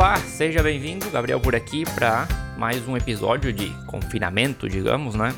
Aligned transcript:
Olá, 0.00 0.16
seja 0.16 0.62
bem-vindo, 0.62 1.10
Gabriel 1.10 1.38
por 1.38 1.54
aqui 1.54 1.84
para 1.94 2.26
mais 2.56 2.88
um 2.88 2.96
episódio 2.96 3.52
de 3.52 3.68
confinamento, 3.84 4.66
digamos, 4.66 5.14
né? 5.14 5.34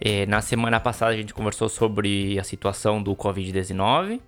É, 0.00 0.24
na 0.24 0.40
semana 0.40 0.80
passada 0.80 1.12
a 1.12 1.14
gente 1.14 1.34
conversou 1.34 1.68
sobre 1.68 2.38
a 2.38 2.42
situação 2.42 3.02
do 3.02 3.14
Covid-19 3.14 4.18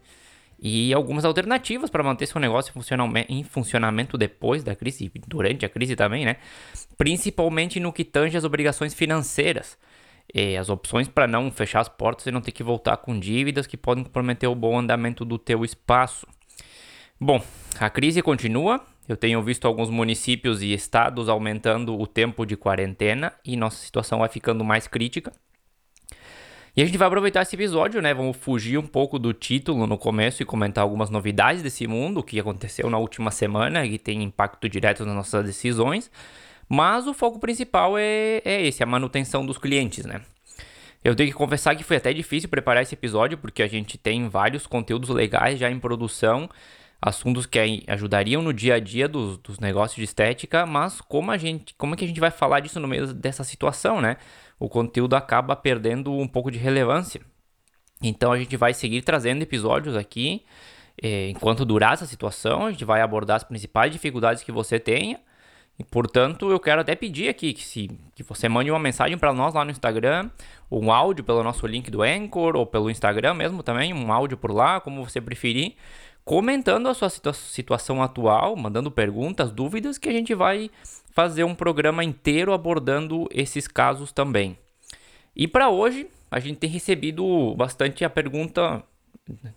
e 0.60 0.92
algumas 0.92 1.24
alternativas 1.24 1.88
para 1.88 2.02
manter 2.02 2.26
seu 2.26 2.38
negócio 2.42 2.74
em 3.26 3.42
funcionamento 3.42 4.18
depois 4.18 4.62
da 4.62 4.76
crise, 4.76 5.10
durante 5.26 5.64
a 5.64 5.68
crise 5.70 5.96
também, 5.96 6.26
né? 6.26 6.36
Principalmente 6.98 7.80
no 7.80 7.90
que 7.90 8.04
tange 8.04 8.36
as 8.36 8.44
obrigações 8.44 8.92
financeiras. 8.92 9.78
É, 10.34 10.58
as 10.58 10.68
opções 10.68 11.08
para 11.08 11.26
não 11.26 11.50
fechar 11.50 11.80
as 11.80 11.88
portas 11.88 12.26
e 12.26 12.30
não 12.30 12.42
ter 12.42 12.52
que 12.52 12.62
voltar 12.62 12.98
com 12.98 13.18
dívidas 13.18 13.66
que 13.66 13.78
podem 13.78 14.04
comprometer 14.04 14.46
o 14.46 14.54
bom 14.54 14.78
andamento 14.78 15.24
do 15.24 15.38
teu 15.38 15.64
espaço. 15.64 16.26
Bom, 17.18 17.42
a 17.80 17.88
crise 17.88 18.20
continua. 18.20 18.84
Eu 19.08 19.16
tenho 19.16 19.42
visto 19.42 19.66
alguns 19.66 19.90
municípios 19.90 20.62
e 20.62 20.72
estados 20.72 21.28
aumentando 21.28 21.98
o 21.98 22.06
tempo 22.06 22.46
de 22.46 22.56
quarentena 22.56 23.32
e 23.44 23.56
nossa 23.56 23.76
situação 23.76 24.20
vai 24.20 24.28
ficando 24.28 24.64
mais 24.64 24.88
crítica. 24.88 25.30
E 26.76 26.82
a 26.82 26.86
gente 26.86 26.98
vai 26.98 27.06
aproveitar 27.06 27.42
esse 27.42 27.54
episódio, 27.54 28.02
né? 28.02 28.12
Vamos 28.12 28.36
fugir 28.36 28.78
um 28.78 28.86
pouco 28.86 29.16
do 29.16 29.32
título 29.32 29.86
no 29.86 29.96
começo 29.96 30.42
e 30.42 30.46
comentar 30.46 30.82
algumas 30.82 31.08
novidades 31.08 31.62
desse 31.62 31.86
mundo, 31.86 32.18
o 32.18 32.22
que 32.22 32.40
aconteceu 32.40 32.90
na 32.90 32.98
última 32.98 33.30
semana 33.30 33.86
e 33.86 33.96
tem 33.96 34.24
impacto 34.24 34.68
direto 34.68 35.04
nas 35.04 35.14
nossas 35.14 35.44
decisões. 35.44 36.10
Mas 36.68 37.06
o 37.06 37.14
foco 37.14 37.38
principal 37.38 37.96
é, 37.96 38.40
é 38.44 38.66
esse, 38.66 38.82
a 38.82 38.86
manutenção 38.86 39.46
dos 39.46 39.58
clientes, 39.58 40.04
né? 40.04 40.22
Eu 41.04 41.14
tenho 41.14 41.30
que 41.30 41.36
confessar 41.36 41.76
que 41.76 41.84
foi 41.84 41.98
até 41.98 42.12
difícil 42.12 42.48
preparar 42.48 42.82
esse 42.82 42.94
episódio, 42.94 43.36
porque 43.36 43.62
a 43.62 43.68
gente 43.68 43.98
tem 43.98 44.26
vários 44.28 44.66
conteúdos 44.66 45.10
legais 45.10 45.58
já 45.60 45.70
em 45.70 45.78
produção, 45.78 46.48
assuntos 47.04 47.44
que 47.44 47.84
ajudariam 47.86 48.40
no 48.40 48.52
dia 48.52 48.76
a 48.76 48.80
dia 48.80 49.06
dos, 49.06 49.36
dos 49.36 49.58
negócios 49.58 49.96
de 49.96 50.04
estética, 50.04 50.64
mas 50.64 51.02
como 51.02 51.30
a 51.30 51.36
gente, 51.36 51.74
como 51.74 51.94
é 51.94 51.96
que 51.98 52.04
a 52.04 52.08
gente 52.08 52.20
vai 52.20 52.30
falar 52.30 52.60
disso 52.60 52.80
no 52.80 52.88
meio 52.88 53.12
dessa 53.12 53.44
situação, 53.44 54.00
né? 54.00 54.16
o 54.58 54.68
conteúdo 54.68 55.14
acaba 55.14 55.54
perdendo 55.54 56.12
um 56.12 56.26
pouco 56.26 56.50
de 56.50 56.58
relevância. 56.58 57.20
Então 58.02 58.32
a 58.32 58.38
gente 58.38 58.56
vai 58.56 58.74
seguir 58.74 59.02
trazendo 59.02 59.42
episódios 59.42 59.96
aqui 59.96 60.44
eh, 61.02 61.28
enquanto 61.28 61.64
durar 61.64 61.94
essa 61.94 62.06
situação. 62.06 62.66
A 62.66 62.70
gente 62.70 62.84
vai 62.84 63.00
abordar 63.00 63.36
as 63.36 63.44
principais 63.44 63.92
dificuldades 63.92 64.42
que 64.42 64.52
você 64.52 64.78
tenha. 64.78 65.20
E, 65.76 65.82
portanto, 65.82 66.50
eu 66.50 66.60
quero 66.60 66.80
até 66.82 66.94
pedir 66.94 67.28
aqui 67.28 67.52
que, 67.52 67.64
se, 67.64 67.90
que 68.14 68.22
você 68.22 68.48
mande 68.48 68.70
uma 68.70 68.78
mensagem 68.78 69.18
para 69.18 69.32
nós 69.32 69.54
lá 69.54 69.64
no 69.64 69.72
Instagram, 69.72 70.30
um 70.70 70.92
áudio 70.92 71.24
pelo 71.24 71.42
nosso 71.42 71.66
link 71.66 71.90
do 71.90 72.00
Anchor, 72.00 72.54
ou 72.54 72.64
pelo 72.64 72.88
Instagram 72.88 73.34
mesmo 73.34 73.60
também, 73.60 73.92
um 73.92 74.12
áudio 74.12 74.36
por 74.36 74.52
lá, 74.52 74.80
como 74.80 75.04
você 75.04 75.20
preferir, 75.20 75.74
comentando 76.24 76.88
a 76.88 76.94
sua 76.94 77.10
situa 77.10 77.34
situação 77.34 78.02
atual, 78.02 78.56
mandando 78.56 78.90
perguntas, 78.90 79.52
dúvidas, 79.52 79.98
que 79.98 80.08
a 80.08 80.12
gente 80.12 80.34
vai 80.34 80.70
fazer 81.10 81.44
um 81.44 81.54
programa 81.54 82.02
inteiro 82.02 82.52
abordando 82.52 83.28
esses 83.30 83.68
casos 83.68 84.10
também. 84.10 84.58
E 85.36 85.46
para 85.46 85.68
hoje, 85.68 86.08
a 86.30 86.40
gente 86.40 86.58
tem 86.58 86.70
recebido 86.70 87.54
bastante 87.56 88.04
a 88.04 88.10
pergunta 88.10 88.82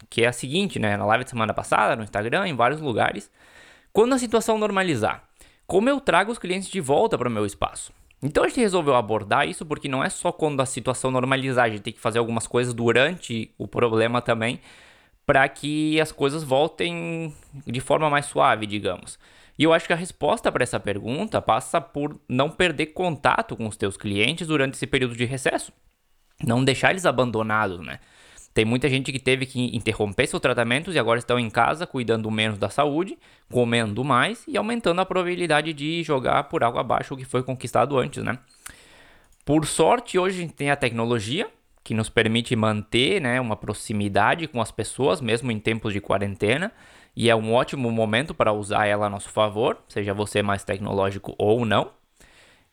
que 0.09 0.23
é 0.23 0.27
a 0.27 0.33
seguinte, 0.33 0.79
né? 0.79 0.95
Na 0.97 1.05
live 1.05 1.23
de 1.23 1.29
semana 1.29 1.53
passada, 1.53 1.95
no 1.95 2.03
Instagram, 2.03 2.47
em 2.47 2.55
vários 2.55 2.81
lugares. 2.81 3.31
Quando 3.91 4.13
a 4.13 4.19
situação 4.19 4.57
normalizar, 4.57 5.23
como 5.65 5.89
eu 5.89 5.99
trago 5.99 6.31
os 6.31 6.39
clientes 6.39 6.69
de 6.69 6.79
volta 6.79 7.17
para 7.17 7.27
o 7.27 7.31
meu 7.31 7.45
espaço? 7.45 7.91
Então 8.21 8.43
a 8.43 8.47
gente 8.47 8.59
resolveu 8.59 8.95
abordar 8.95 9.47
isso 9.47 9.65
porque 9.65 9.87
não 9.87 10.03
é 10.03 10.09
só 10.09 10.31
quando 10.31 10.61
a 10.61 10.65
situação 10.65 11.11
normalizar, 11.11 11.65
a 11.65 11.69
gente 11.69 11.81
tem 11.81 11.93
que 11.93 11.99
fazer 11.99 12.19
algumas 12.19 12.47
coisas 12.47 12.73
durante 12.73 13.53
o 13.57 13.67
problema 13.67 14.21
também 14.21 14.59
para 15.27 15.47
que 15.49 15.99
as 15.99 16.13
coisas 16.13 16.41
voltem 16.41 17.35
de 17.65 17.81
forma 17.81 18.09
mais 18.09 18.27
suave, 18.27 18.65
digamos. 18.65 19.19
E 19.59 19.63
eu 19.65 19.73
acho 19.73 19.85
que 19.85 19.91
a 19.91 19.97
resposta 19.97 20.49
para 20.49 20.63
essa 20.63 20.79
pergunta 20.79 21.41
passa 21.41 21.81
por 21.81 22.17
não 22.29 22.49
perder 22.49 22.87
contato 22.87 23.53
com 23.57 23.67
os 23.67 23.75
teus 23.75 23.97
clientes 23.97 24.47
durante 24.47 24.75
esse 24.75 24.87
período 24.87 25.17
de 25.17 25.25
recesso. 25.25 25.73
Não 26.41 26.63
deixar 26.63 26.91
eles 26.91 27.05
abandonados, 27.05 27.85
né? 27.85 27.99
Tem 28.53 28.63
muita 28.63 28.87
gente 28.87 29.11
que 29.11 29.19
teve 29.19 29.45
que 29.45 29.75
interromper 29.75 30.27
seus 30.27 30.41
tratamentos 30.41 30.95
e 30.95 30.99
agora 30.99 31.19
estão 31.19 31.37
em 31.37 31.49
casa 31.49 31.85
cuidando 31.85 32.31
menos 32.31 32.57
da 32.57 32.69
saúde, 32.69 33.17
comendo 33.51 34.03
mais 34.05 34.45
e 34.47 34.57
aumentando 34.57 35.01
a 35.01 35.05
probabilidade 35.05 35.73
de 35.73 36.03
jogar 36.03 36.45
por 36.45 36.63
água 36.63 36.81
abaixo 36.81 37.13
o 37.13 37.17
que 37.17 37.25
foi 37.25 37.43
conquistado 37.43 37.97
antes, 37.97 38.23
né? 38.23 38.39
Por 39.43 39.65
sorte, 39.65 40.17
hoje 40.17 40.37
a 40.37 40.41
gente 40.41 40.53
tem 40.53 40.71
a 40.71 40.75
tecnologia 40.75 41.49
que 41.87 41.93
nos 41.93 42.09
permite 42.09 42.53
manter 42.53 43.21
né, 43.21 43.39
uma 43.39 43.55
proximidade 43.55 44.45
com 44.45 44.61
as 44.61 44.73
pessoas, 44.73 45.21
mesmo 45.21 45.49
em 45.53 45.57
tempos 45.57 45.93
de 45.93 46.01
quarentena 46.01 46.73
e 47.15 47.29
é 47.29 47.35
um 47.35 47.53
ótimo 47.53 47.89
momento 47.89 48.33
para 48.33 48.51
usar 48.51 48.87
ela 48.87 49.05
a 49.05 49.09
nosso 49.09 49.29
favor, 49.29 49.81
seja 49.87 50.13
você 50.13 50.43
mais 50.43 50.65
tecnológico 50.65 51.33
ou 51.37 51.65
não. 51.65 51.91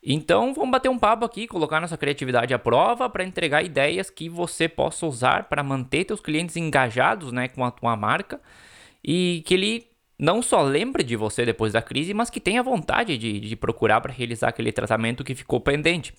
Então, 0.03 0.53
vamos 0.53 0.73
bater 0.73 0.89
um 0.89 0.99
papo 0.99 1.25
aqui, 1.25 1.47
colocar 1.47 1.81
nossa 1.81 1.97
criatividade 1.97 2.53
à 2.53 2.59
prova 2.59 3.09
para 3.09 3.23
entregar 3.23 3.65
ideias 3.65 4.11
que 4.11 4.29
você 4.29 4.69
possa 4.69 5.07
usar 5.07 5.45
para 5.45 5.63
manter 5.63 6.05
seus 6.09 6.21
clientes 6.21 6.57
engajados, 6.57 7.31
né, 7.31 7.47
com 7.47 7.65
a 7.65 7.71
tua 7.71 7.95
marca 7.95 8.41
e 9.03 9.45
que 9.47 9.55
ele 9.55 9.87
não 10.19 10.43
só 10.43 10.61
lembre 10.61 11.05
de 11.05 11.15
você 11.15 11.47
depois 11.47 11.73
da 11.73 11.81
crise, 11.81 12.13
mas 12.13 12.31
que 12.31 12.41
tenha 12.41 12.65
vontade 12.65 13.17
de, 13.17 13.39
de 13.39 13.55
procurar 13.55 14.01
para 14.01 14.13
realizar 14.13 14.49
aquele 14.49 14.73
tratamento 14.73 15.23
que 15.23 15.37
ficou 15.37 15.61
pendente. 15.61 16.13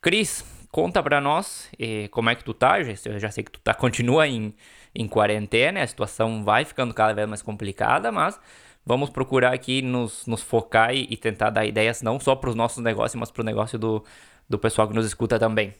Cris, 0.00 0.42
conta 0.70 1.02
para 1.02 1.20
nós 1.20 1.70
eh, 1.78 2.08
como 2.08 2.30
é 2.30 2.34
que 2.34 2.44
tu 2.44 2.54
tá. 2.54 2.80
Eu 2.80 3.18
já 3.18 3.30
sei 3.30 3.44
que 3.44 3.50
tu 3.50 3.60
tá, 3.60 3.74
continua 3.74 4.26
em, 4.28 4.54
em 4.94 5.08
quarentena, 5.08 5.82
a 5.82 5.86
situação 5.86 6.44
vai 6.44 6.64
ficando 6.64 6.94
cada 6.94 7.12
vez 7.12 7.28
mais 7.28 7.42
complicada, 7.42 8.10
mas 8.12 8.40
vamos 8.84 9.10
procurar 9.10 9.52
aqui 9.52 9.82
nos, 9.82 10.26
nos 10.26 10.42
focar 10.42 10.94
e, 10.94 11.06
e 11.10 11.16
tentar 11.16 11.50
dar 11.50 11.64
ideias 11.66 12.02
não 12.02 12.18
só 12.20 12.34
para 12.36 12.50
os 12.50 12.56
nossos 12.56 12.82
negócios, 12.82 13.18
mas 13.18 13.30
para 13.30 13.42
o 13.42 13.44
negócio 13.44 13.78
do, 13.78 14.04
do 14.48 14.58
pessoal 14.58 14.88
que 14.88 14.94
nos 14.94 15.06
escuta 15.06 15.38
também. 15.38 15.74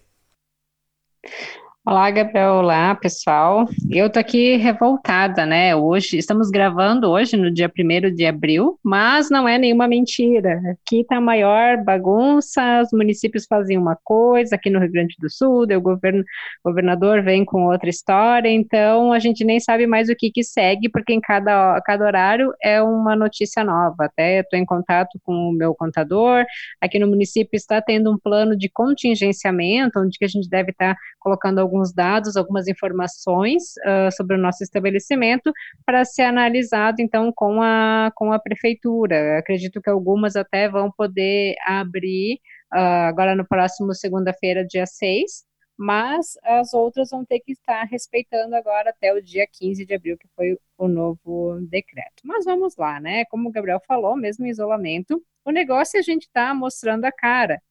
Olá, 1.86 2.10
Gabriel. 2.10 2.56
Olá, 2.56 2.94
pessoal. 2.94 3.66
Eu 3.90 4.10
tô 4.10 4.18
aqui 4.18 4.56
revoltada, 4.56 5.46
né? 5.46 5.74
Hoje, 5.74 6.18
estamos 6.18 6.50
gravando 6.50 7.08
hoje, 7.08 7.38
no 7.38 7.50
dia 7.50 7.72
1 7.74 8.14
de 8.14 8.26
abril, 8.26 8.78
mas 8.84 9.30
não 9.30 9.48
é 9.48 9.56
nenhuma 9.56 9.88
mentira. 9.88 10.60
Aqui 10.72 11.04
tá 11.04 11.16
a 11.16 11.20
maior 11.22 11.82
bagunça, 11.82 12.82
os 12.82 12.92
municípios 12.92 13.46
fazem 13.46 13.78
uma 13.78 13.96
coisa, 14.04 14.56
aqui 14.56 14.68
no 14.68 14.78
Rio 14.78 14.92
Grande 14.92 15.16
do 15.18 15.30
Sul, 15.30 15.62
o 15.62 15.80
governo, 15.80 16.22
governador 16.62 17.22
vem 17.22 17.46
com 17.46 17.64
outra 17.64 17.88
história, 17.88 18.50
então 18.50 19.10
a 19.10 19.18
gente 19.18 19.42
nem 19.42 19.58
sabe 19.58 19.86
mais 19.86 20.10
o 20.10 20.14
que 20.14 20.30
que 20.30 20.44
segue, 20.44 20.90
porque 20.90 21.14
em 21.14 21.20
cada, 21.20 21.80
cada 21.80 22.04
horário 22.04 22.52
é 22.62 22.82
uma 22.82 23.16
notícia 23.16 23.64
nova. 23.64 24.04
Até 24.04 24.40
estou 24.40 24.58
em 24.58 24.66
contato 24.66 25.18
com 25.24 25.32
o 25.48 25.52
meu 25.52 25.74
contador, 25.74 26.44
aqui 26.78 26.98
no 26.98 27.08
município 27.08 27.56
está 27.56 27.80
tendo 27.80 28.12
um 28.12 28.18
plano 28.18 28.54
de 28.54 28.68
contingenciamento, 28.68 29.98
onde 29.98 30.18
que 30.18 30.26
a 30.26 30.28
gente 30.28 30.48
deve 30.48 30.72
estar 30.72 30.94
tá 30.94 31.00
colocando 31.18 31.69
alguns 31.70 31.92
dados, 31.92 32.36
algumas 32.36 32.66
informações 32.66 33.62
uh, 33.86 34.10
sobre 34.14 34.36
o 34.36 34.38
nosso 34.38 34.64
estabelecimento 34.64 35.52
para 35.86 36.04
ser 36.04 36.22
analisado, 36.22 36.96
então, 37.00 37.32
com 37.34 37.62
a, 37.62 38.10
com 38.14 38.32
a 38.32 38.38
prefeitura. 38.38 39.38
acredito 39.38 39.80
que 39.80 39.88
algumas 39.88 40.34
até 40.34 40.68
vão 40.68 40.90
poder 40.90 41.54
abrir 41.64 42.40
uh, 42.74 43.06
agora 43.08 43.36
no 43.36 43.46
próximo 43.46 43.94
segunda-feira, 43.94 44.66
dia 44.66 44.86
6, 44.86 45.44
mas 45.78 46.32
as 46.44 46.74
outras 46.74 47.08
vão 47.10 47.24
ter 47.24 47.40
que 47.40 47.52
estar 47.52 47.84
respeitando 47.84 48.54
agora 48.54 48.90
até 48.90 49.14
o 49.14 49.22
dia 49.22 49.46
15 49.50 49.86
de 49.86 49.94
abril, 49.94 50.18
que 50.18 50.28
foi 50.36 50.58
o 50.76 50.88
novo 50.88 51.58
decreto. 51.70 52.22
Mas 52.24 52.44
vamos 52.44 52.76
lá, 52.76 53.00
né? 53.00 53.24
Como 53.26 53.48
o 53.48 53.52
Gabriel 53.52 53.80
falou, 53.86 54.16
mesmo 54.16 54.44
em 54.44 54.50
isolamento, 54.50 55.22
o 55.44 55.50
negócio 55.50 55.96
é 55.96 56.00
a 56.00 56.02
gente 56.02 56.24
está 56.24 56.52
mostrando 56.52 57.06
a 57.06 57.12
cara. 57.12 57.62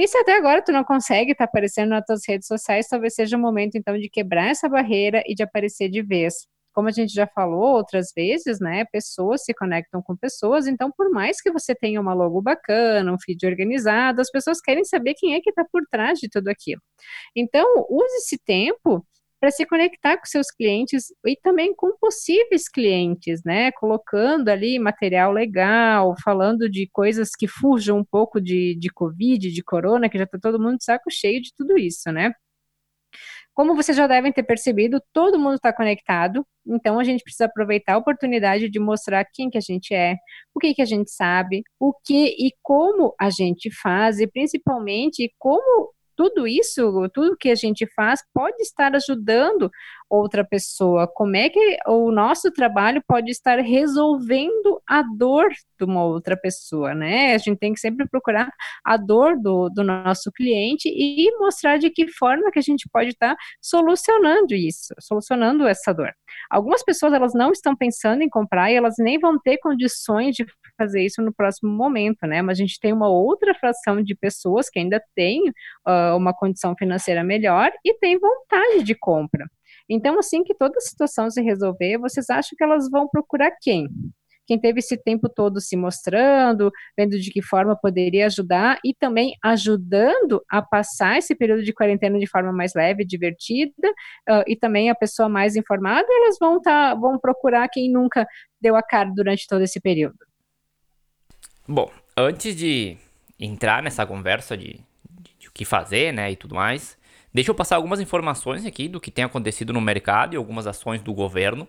E 0.00 0.06
se 0.06 0.16
até 0.16 0.36
agora 0.36 0.62
tu 0.62 0.70
não 0.70 0.84
consegue 0.84 1.32
estar 1.32 1.44
tá 1.44 1.50
aparecendo 1.50 1.88
nas 1.88 2.04
tuas 2.06 2.20
redes 2.24 2.46
sociais, 2.46 2.86
talvez 2.86 3.16
seja 3.16 3.36
o 3.36 3.40
momento 3.40 3.76
então 3.76 3.98
de 3.98 4.08
quebrar 4.08 4.50
essa 4.50 4.68
barreira 4.68 5.24
e 5.26 5.34
de 5.34 5.42
aparecer 5.42 5.88
de 5.88 6.00
vez. 6.02 6.46
Como 6.72 6.86
a 6.86 6.92
gente 6.92 7.12
já 7.12 7.26
falou 7.26 7.74
outras 7.74 8.12
vezes, 8.14 8.60
né? 8.60 8.84
Pessoas 8.92 9.44
se 9.44 9.52
conectam 9.52 10.00
com 10.00 10.16
pessoas, 10.16 10.68
então 10.68 10.92
por 10.96 11.10
mais 11.10 11.40
que 11.40 11.50
você 11.50 11.74
tenha 11.74 12.00
uma 12.00 12.14
logo 12.14 12.40
bacana, 12.40 13.12
um 13.12 13.18
feed 13.20 13.44
organizado, 13.44 14.20
as 14.20 14.30
pessoas 14.30 14.60
querem 14.60 14.84
saber 14.84 15.14
quem 15.18 15.34
é 15.34 15.40
que 15.40 15.50
está 15.50 15.64
por 15.64 15.82
trás 15.90 16.20
de 16.20 16.28
tudo 16.28 16.46
aquilo. 16.46 16.80
Então, 17.34 17.66
use 17.90 18.18
esse 18.18 18.38
tempo 18.38 19.04
para 19.40 19.50
se 19.50 19.64
conectar 19.64 20.16
com 20.16 20.24
seus 20.26 20.50
clientes 20.50 21.12
e 21.24 21.36
também 21.36 21.74
com 21.74 21.96
possíveis 21.98 22.68
clientes, 22.68 23.42
né? 23.44 23.70
Colocando 23.72 24.48
ali 24.48 24.78
material 24.78 25.32
legal, 25.32 26.14
falando 26.24 26.68
de 26.68 26.88
coisas 26.92 27.30
que 27.36 27.46
fujam 27.46 27.98
um 27.98 28.04
pouco 28.04 28.40
de, 28.40 28.74
de 28.76 28.90
Covid, 28.90 29.50
de 29.50 29.62
Corona, 29.62 30.08
que 30.08 30.18
já 30.18 30.24
está 30.24 30.38
todo 30.38 30.60
mundo 30.60 30.78
de 30.78 30.84
saco 30.84 31.10
cheio 31.10 31.40
de 31.40 31.52
tudo 31.56 31.78
isso, 31.78 32.10
né? 32.10 32.32
Como 33.54 33.74
vocês 33.74 33.96
já 33.96 34.06
devem 34.06 34.32
ter 34.32 34.44
percebido, 34.44 35.02
todo 35.12 35.38
mundo 35.38 35.56
está 35.56 35.72
conectado, 35.72 36.46
então 36.64 36.98
a 37.00 37.04
gente 37.04 37.24
precisa 37.24 37.46
aproveitar 37.46 37.94
a 37.94 37.98
oportunidade 37.98 38.68
de 38.70 38.78
mostrar 38.78 39.24
quem 39.32 39.50
que 39.50 39.58
a 39.58 39.60
gente 39.60 39.92
é, 39.92 40.14
o 40.54 40.60
que 40.60 40.74
que 40.74 40.82
a 40.82 40.84
gente 40.84 41.10
sabe, 41.10 41.62
o 41.80 41.92
que 41.92 42.36
e 42.38 42.52
como 42.62 43.14
a 43.20 43.30
gente 43.30 43.68
faz, 43.82 44.20
e 44.20 44.28
principalmente 44.28 45.34
como 45.38 45.92
tudo 46.18 46.48
isso, 46.48 47.08
tudo 47.14 47.36
que 47.36 47.48
a 47.48 47.54
gente 47.54 47.86
faz 47.94 48.20
pode 48.34 48.60
estar 48.60 48.92
ajudando 48.96 49.70
outra 50.10 50.44
pessoa? 50.44 51.06
Como 51.06 51.36
é 51.36 51.48
que 51.48 51.78
o 51.86 52.10
nosso 52.10 52.50
trabalho 52.50 53.00
pode 53.06 53.30
estar 53.30 53.60
resolvendo 53.60 54.82
a 54.84 55.00
dor 55.16 55.48
de 55.78 55.84
uma 55.84 56.04
outra 56.04 56.36
pessoa, 56.36 56.92
né? 56.92 57.34
A 57.34 57.38
gente 57.38 57.58
tem 57.58 57.72
que 57.72 57.78
sempre 57.78 58.08
procurar 58.08 58.50
a 58.84 58.96
dor 58.96 59.40
do, 59.40 59.68
do 59.68 59.84
nosso 59.84 60.32
cliente 60.32 60.88
e 60.88 61.30
mostrar 61.38 61.78
de 61.78 61.88
que 61.88 62.08
forma 62.08 62.50
que 62.50 62.58
a 62.58 62.62
gente 62.62 62.88
pode 62.92 63.10
estar 63.10 63.36
solucionando 63.62 64.56
isso, 64.56 64.92
solucionando 64.98 65.68
essa 65.68 65.92
dor. 65.92 66.12
Algumas 66.50 66.82
pessoas 66.82 67.12
elas 67.12 67.32
não 67.32 67.52
estão 67.52 67.76
pensando 67.76 68.22
em 68.22 68.28
comprar 68.28 68.72
e 68.72 68.74
elas 68.74 68.96
nem 68.98 69.20
vão 69.20 69.38
ter 69.38 69.58
condições 69.58 70.34
de 70.34 70.44
fazer 70.78 71.02
isso 71.02 71.20
no 71.20 71.34
próximo 71.34 71.70
momento, 71.70 72.26
né? 72.26 72.40
Mas 72.40 72.58
a 72.58 72.62
gente 72.62 72.78
tem 72.80 72.92
uma 72.92 73.08
outra 73.08 73.52
fração 73.54 74.02
de 74.02 74.14
pessoas 74.14 74.70
que 74.70 74.78
ainda 74.78 75.02
têm 75.14 75.48
uh, 75.48 76.16
uma 76.16 76.32
condição 76.32 76.74
financeira 76.78 77.24
melhor 77.24 77.70
e 77.84 77.94
tem 77.98 78.18
vontade 78.18 78.84
de 78.84 78.94
compra. 78.94 79.46
Então, 79.88 80.18
assim 80.18 80.44
que 80.44 80.54
toda 80.54 80.74
a 80.78 80.80
situação 80.80 81.30
se 81.30 81.42
resolver, 81.42 81.98
vocês 81.98 82.30
acham 82.30 82.56
que 82.56 82.62
elas 82.62 82.88
vão 82.90 83.08
procurar 83.08 83.50
quem? 83.60 83.88
Quem 84.48 84.58
teve 84.58 84.78
esse 84.78 84.96
tempo 84.96 85.28
todo 85.28 85.60
se 85.60 85.76
mostrando, 85.76 86.72
vendo 86.96 87.20
de 87.20 87.30
que 87.30 87.42
forma 87.42 87.76
poderia 87.76 88.24
ajudar 88.24 88.78
e 88.82 88.94
também 88.94 89.34
ajudando 89.44 90.42
a 90.50 90.62
passar 90.62 91.18
esse 91.18 91.34
período 91.34 91.62
de 91.62 91.72
quarentena 91.74 92.18
de 92.18 92.26
forma 92.26 92.50
mais 92.50 92.72
leve, 92.74 93.04
divertida, 93.04 93.88
uh, 94.26 94.42
e 94.46 94.56
também 94.56 94.88
a 94.88 94.94
pessoa 94.94 95.28
mais 95.28 95.54
informada, 95.54 96.06
elas 96.10 96.36
vão, 96.40 96.62
tá, 96.62 96.94
vão 96.94 97.18
procurar 97.18 97.68
quem 97.68 97.92
nunca 97.92 98.26
deu 98.58 98.74
a 98.74 98.82
cara 98.82 99.12
durante 99.14 99.46
todo 99.46 99.62
esse 99.62 99.80
período. 99.82 100.27
Bom, 101.68 101.90
antes 102.16 102.56
de 102.56 102.96
entrar 103.38 103.82
nessa 103.82 104.06
conversa 104.06 104.56
de, 104.56 104.80
de, 105.10 105.34
de 105.38 105.48
o 105.48 105.52
que 105.52 105.64
fazer, 105.64 106.12
né, 106.12 106.32
e 106.32 106.36
tudo 106.36 106.54
mais, 106.54 106.98
Deixa 107.32 107.50
eu 107.50 107.54
passar 107.54 107.76
algumas 107.76 108.00
informações 108.00 108.64
aqui 108.64 108.88
do 108.88 109.00
que 109.00 109.10
tem 109.10 109.24
acontecido 109.24 109.72
no 109.72 109.80
mercado 109.80 110.34
e 110.34 110.36
algumas 110.36 110.66
ações 110.66 111.02
do 111.02 111.12
governo 111.12 111.68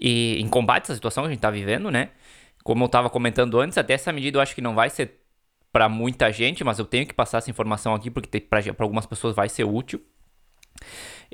e 0.00 0.40
em 0.40 0.48
combate 0.48 0.82
a 0.82 0.84
essa 0.86 0.94
situação 0.94 1.24
que 1.24 1.28
a 1.28 1.30
gente 1.30 1.38
está 1.38 1.50
vivendo, 1.50 1.90
né? 1.90 2.10
Como 2.64 2.84
eu 2.84 2.86
estava 2.86 3.08
comentando 3.08 3.58
antes, 3.58 3.78
até 3.78 3.94
essa 3.94 4.12
medida 4.12 4.36
eu 4.36 4.42
acho 4.42 4.54
que 4.54 4.60
não 4.60 4.74
vai 4.74 4.90
ser 4.90 5.20
para 5.72 5.88
muita 5.88 6.32
gente, 6.32 6.64
mas 6.64 6.78
eu 6.78 6.84
tenho 6.84 7.06
que 7.06 7.14
passar 7.14 7.38
essa 7.38 7.50
informação 7.50 7.94
aqui 7.94 8.10
porque 8.10 8.40
para 8.40 8.60
algumas 8.80 9.06
pessoas 9.06 9.34
vai 9.34 9.48
ser 9.48 9.64
útil. 9.64 10.02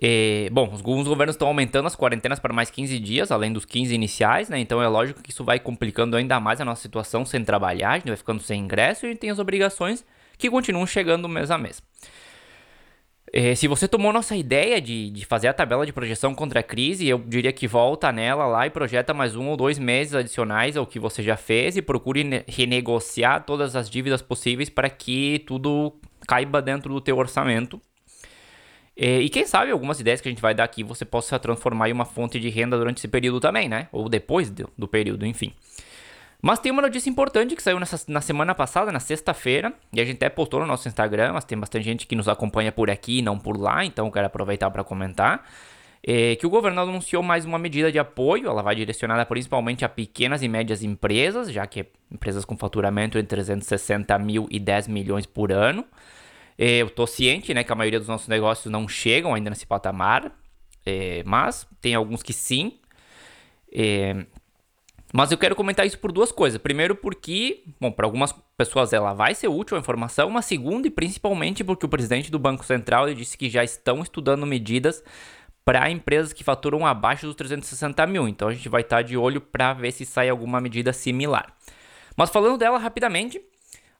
E, 0.00 0.48
bom, 0.52 0.68
alguns 0.72 1.06
governos 1.06 1.34
estão 1.34 1.48
aumentando 1.48 1.86
as 1.86 1.94
quarentenas 1.94 2.38
para 2.38 2.52
mais 2.52 2.70
15 2.70 2.98
dias, 2.98 3.30
além 3.30 3.52
dos 3.52 3.64
15 3.64 3.94
iniciais, 3.94 4.48
né? 4.48 4.58
Então 4.58 4.82
é 4.82 4.88
lógico 4.88 5.22
que 5.22 5.30
isso 5.30 5.44
vai 5.44 5.58
complicando 5.60 6.16
ainda 6.16 6.40
mais 6.40 6.60
a 6.60 6.64
nossa 6.64 6.82
situação 6.82 7.24
sem 7.24 7.44
trabalhar, 7.44 7.90
a 7.92 7.98
gente 7.98 8.08
vai 8.08 8.16
ficando 8.16 8.42
sem 8.42 8.60
ingresso 8.60 9.04
e 9.04 9.08
a 9.08 9.10
gente 9.10 9.20
tem 9.20 9.30
as 9.30 9.38
obrigações 9.38 10.04
que 10.36 10.50
continuam 10.50 10.86
chegando 10.86 11.28
mês 11.28 11.50
a 11.50 11.58
mês. 11.58 11.82
É, 13.36 13.52
se 13.54 13.66
você 13.66 13.88
tomou 13.88 14.12
nossa 14.12 14.36
ideia 14.36 14.80
de, 14.80 15.10
de 15.10 15.26
fazer 15.26 15.48
a 15.48 15.52
tabela 15.52 15.84
de 15.84 15.92
projeção 15.92 16.34
contra 16.34 16.60
a 16.60 16.62
crise, 16.62 17.08
eu 17.08 17.18
diria 17.18 17.52
que 17.52 17.66
volta 17.66 18.12
nela 18.12 18.46
lá 18.46 18.66
e 18.66 18.70
projeta 18.70 19.12
mais 19.12 19.34
um 19.34 19.48
ou 19.48 19.56
dois 19.56 19.76
meses 19.76 20.14
adicionais 20.14 20.76
ao 20.76 20.86
que 20.86 21.00
você 21.00 21.20
já 21.20 21.36
fez 21.36 21.76
e 21.76 21.82
procure 21.82 22.44
renegociar 22.46 23.44
todas 23.44 23.74
as 23.74 23.90
dívidas 23.90 24.22
possíveis 24.22 24.68
para 24.68 24.88
que 24.88 25.42
tudo 25.46 25.94
caiba 26.28 26.62
dentro 26.62 26.92
do 26.92 27.00
teu 27.00 27.16
orçamento. 27.16 27.80
É, 28.96 29.20
e 29.20 29.28
quem 29.28 29.44
sabe 29.44 29.72
algumas 29.72 29.98
ideias 29.98 30.20
que 30.20 30.28
a 30.28 30.30
gente 30.30 30.40
vai 30.40 30.54
dar 30.54 30.64
aqui 30.64 30.84
você 30.84 31.04
possa 31.04 31.38
transformar 31.38 31.88
em 31.88 31.92
uma 31.92 32.04
fonte 32.04 32.38
de 32.38 32.48
renda 32.48 32.78
durante 32.78 32.98
esse 32.98 33.08
período 33.08 33.40
também, 33.40 33.68
né? 33.68 33.88
Ou 33.90 34.08
depois 34.08 34.50
do, 34.50 34.70
do 34.78 34.86
período, 34.86 35.26
enfim. 35.26 35.52
Mas 36.40 36.58
tem 36.58 36.70
uma 36.70 36.82
notícia 36.82 37.08
importante 37.08 37.56
que 37.56 37.62
saiu 37.62 37.80
nessa, 37.80 38.00
na 38.06 38.20
semana 38.20 38.54
passada, 38.54 38.92
na 38.92 39.00
sexta-feira, 39.00 39.72
e 39.92 40.00
a 40.00 40.04
gente 40.04 40.16
até 40.16 40.28
postou 40.28 40.60
no 40.60 40.66
nosso 40.66 40.86
Instagram, 40.86 41.32
mas 41.32 41.44
tem 41.44 41.58
bastante 41.58 41.84
gente 41.84 42.06
que 42.06 42.14
nos 42.14 42.28
acompanha 42.28 42.70
por 42.70 42.90
aqui 42.90 43.20
e 43.20 43.22
não 43.22 43.38
por 43.38 43.58
lá, 43.58 43.82
então 43.84 44.06
eu 44.06 44.12
quero 44.12 44.26
aproveitar 44.26 44.70
para 44.70 44.84
comentar. 44.84 45.42
É, 46.06 46.36
que 46.36 46.46
o 46.46 46.50
governo 46.50 46.82
anunciou 46.82 47.22
mais 47.22 47.46
uma 47.46 47.58
medida 47.58 47.90
de 47.90 47.98
apoio, 47.98 48.46
ela 48.46 48.62
vai 48.62 48.74
direcionada 48.74 49.24
principalmente 49.24 49.86
a 49.86 49.88
pequenas 49.88 50.42
e 50.42 50.48
médias 50.48 50.82
empresas, 50.82 51.50
já 51.50 51.66
que 51.66 51.86
empresas 52.12 52.44
com 52.44 52.58
faturamento 52.58 53.16
entre 53.16 53.36
360 53.36 54.18
mil 54.18 54.46
e 54.50 54.60
10 54.60 54.86
milhões 54.88 55.24
por 55.24 55.50
ano. 55.50 55.82
É, 56.56 56.82
eu 56.82 56.86
estou 56.86 57.06
ciente 57.06 57.52
né, 57.52 57.64
que 57.64 57.72
a 57.72 57.74
maioria 57.74 57.98
dos 57.98 58.08
nossos 58.08 58.28
negócios 58.28 58.70
não 58.70 58.88
chegam 58.88 59.34
ainda 59.34 59.50
nesse 59.50 59.66
patamar, 59.66 60.32
é, 60.86 61.22
mas 61.24 61.66
tem 61.80 61.94
alguns 61.94 62.22
que 62.22 62.32
sim. 62.32 62.78
É, 63.72 64.24
mas 65.12 65.30
eu 65.30 65.38
quero 65.38 65.54
comentar 65.54 65.86
isso 65.86 65.98
por 65.98 66.10
duas 66.10 66.32
coisas. 66.32 66.60
Primeiro, 66.60 66.96
porque, 66.96 67.62
bom, 67.80 67.92
para 67.92 68.04
algumas 68.04 68.34
pessoas 68.56 68.92
ela 68.92 69.12
vai 69.12 69.34
ser 69.34 69.46
útil 69.46 69.76
a 69.76 69.80
informação, 69.80 70.28
mas 70.28 70.44
segundo 70.44 70.86
e 70.86 70.90
principalmente 70.90 71.62
porque 71.62 71.86
o 71.86 71.88
presidente 71.88 72.30
do 72.30 72.38
Banco 72.38 72.64
Central 72.64 73.12
disse 73.14 73.38
que 73.38 73.48
já 73.48 73.62
estão 73.62 74.02
estudando 74.02 74.44
medidas 74.44 75.04
para 75.64 75.88
empresas 75.88 76.32
que 76.32 76.44
faturam 76.44 76.86
abaixo 76.86 77.26
dos 77.26 77.36
360 77.36 78.06
mil. 78.06 78.28
Então 78.28 78.48
a 78.48 78.52
gente 78.52 78.68
vai 78.68 78.82
estar 78.82 78.96
tá 78.96 79.02
de 79.02 79.16
olho 79.16 79.40
para 79.40 79.72
ver 79.72 79.92
se 79.92 80.04
sai 80.04 80.28
alguma 80.28 80.60
medida 80.60 80.92
similar. 80.92 81.54
Mas 82.16 82.30
falando 82.30 82.58
dela 82.58 82.78
rapidamente, 82.78 83.40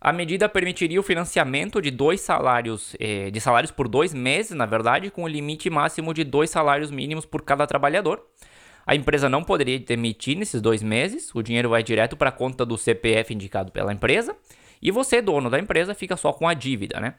a 0.04 0.12
medida 0.12 0.50
permitiria 0.50 1.00
o 1.00 1.02
financiamento 1.02 1.80
de 1.80 1.90
dois 1.90 2.20
salários, 2.20 2.94
eh, 3.00 3.30
de 3.30 3.40
salários 3.40 3.70
por 3.70 3.88
dois 3.88 4.12
meses, 4.12 4.52
na 4.52 4.66
verdade, 4.66 5.10
com 5.10 5.24
o 5.24 5.28
limite 5.28 5.70
máximo 5.70 6.12
de 6.12 6.22
dois 6.22 6.50
salários 6.50 6.90
mínimos 6.90 7.24
por 7.24 7.40
cada 7.40 7.66
trabalhador. 7.66 8.22
A 8.86 8.94
empresa 8.94 9.30
não 9.30 9.42
poderia 9.42 9.78
demitir 9.78 10.36
nesses 10.36 10.60
dois 10.60 10.82
meses, 10.82 11.34
o 11.34 11.42
dinheiro 11.42 11.70
vai 11.70 11.82
direto 11.82 12.18
para 12.18 12.28
a 12.28 12.32
conta 12.32 12.66
do 12.66 12.76
CPF 12.76 13.32
indicado 13.32 13.72
pela 13.72 13.94
empresa, 13.94 14.36
e 14.82 14.90
você, 14.90 15.22
dono 15.22 15.48
da 15.48 15.58
empresa, 15.58 15.94
fica 15.94 16.18
só 16.18 16.34
com 16.34 16.46
a 16.46 16.52
dívida, 16.52 17.00
né? 17.00 17.14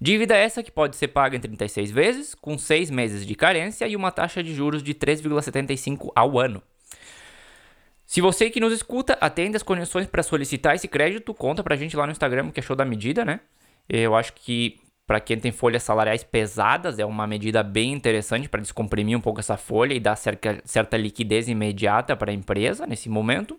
Dívida 0.00 0.34
essa 0.34 0.62
que 0.62 0.70
pode 0.70 0.96
ser 0.96 1.08
paga 1.08 1.36
em 1.36 1.40
36 1.40 1.90
vezes, 1.90 2.34
com 2.34 2.56
6 2.56 2.90
meses 2.90 3.26
de 3.26 3.34
carência 3.34 3.86
e 3.86 3.94
uma 3.94 4.10
taxa 4.10 4.42
de 4.42 4.54
juros 4.54 4.82
de 4.82 4.94
3,75 4.94 6.10
ao 6.16 6.38
ano. 6.38 6.62
Se 8.12 8.20
você 8.20 8.50
que 8.50 8.60
nos 8.60 8.74
escuta 8.74 9.16
atende 9.22 9.56
as 9.56 9.62
condições 9.62 10.06
para 10.06 10.22
solicitar 10.22 10.74
esse 10.74 10.86
crédito, 10.86 11.32
conta 11.32 11.62
pra 11.62 11.76
gente 11.76 11.96
lá 11.96 12.04
no 12.04 12.12
Instagram 12.12 12.48
o 12.48 12.52
que 12.52 12.60
achou 12.60 12.76
da 12.76 12.84
medida, 12.84 13.24
né? 13.24 13.40
Eu 13.88 14.14
acho 14.14 14.34
que 14.34 14.78
para 15.06 15.18
quem 15.18 15.38
tem 15.38 15.50
folhas 15.50 15.82
salariais 15.82 16.22
pesadas, 16.22 16.98
é 16.98 17.06
uma 17.06 17.26
medida 17.26 17.62
bem 17.62 17.90
interessante 17.90 18.50
para 18.50 18.60
descomprimir 18.60 19.16
um 19.16 19.20
pouco 19.22 19.40
essa 19.40 19.56
folha 19.56 19.94
e 19.94 19.98
dar 19.98 20.14
cerca, 20.14 20.60
certa 20.62 20.98
liquidez 20.98 21.48
imediata 21.48 22.14
para 22.14 22.30
a 22.30 22.34
empresa 22.34 22.86
nesse 22.86 23.08
momento. 23.08 23.58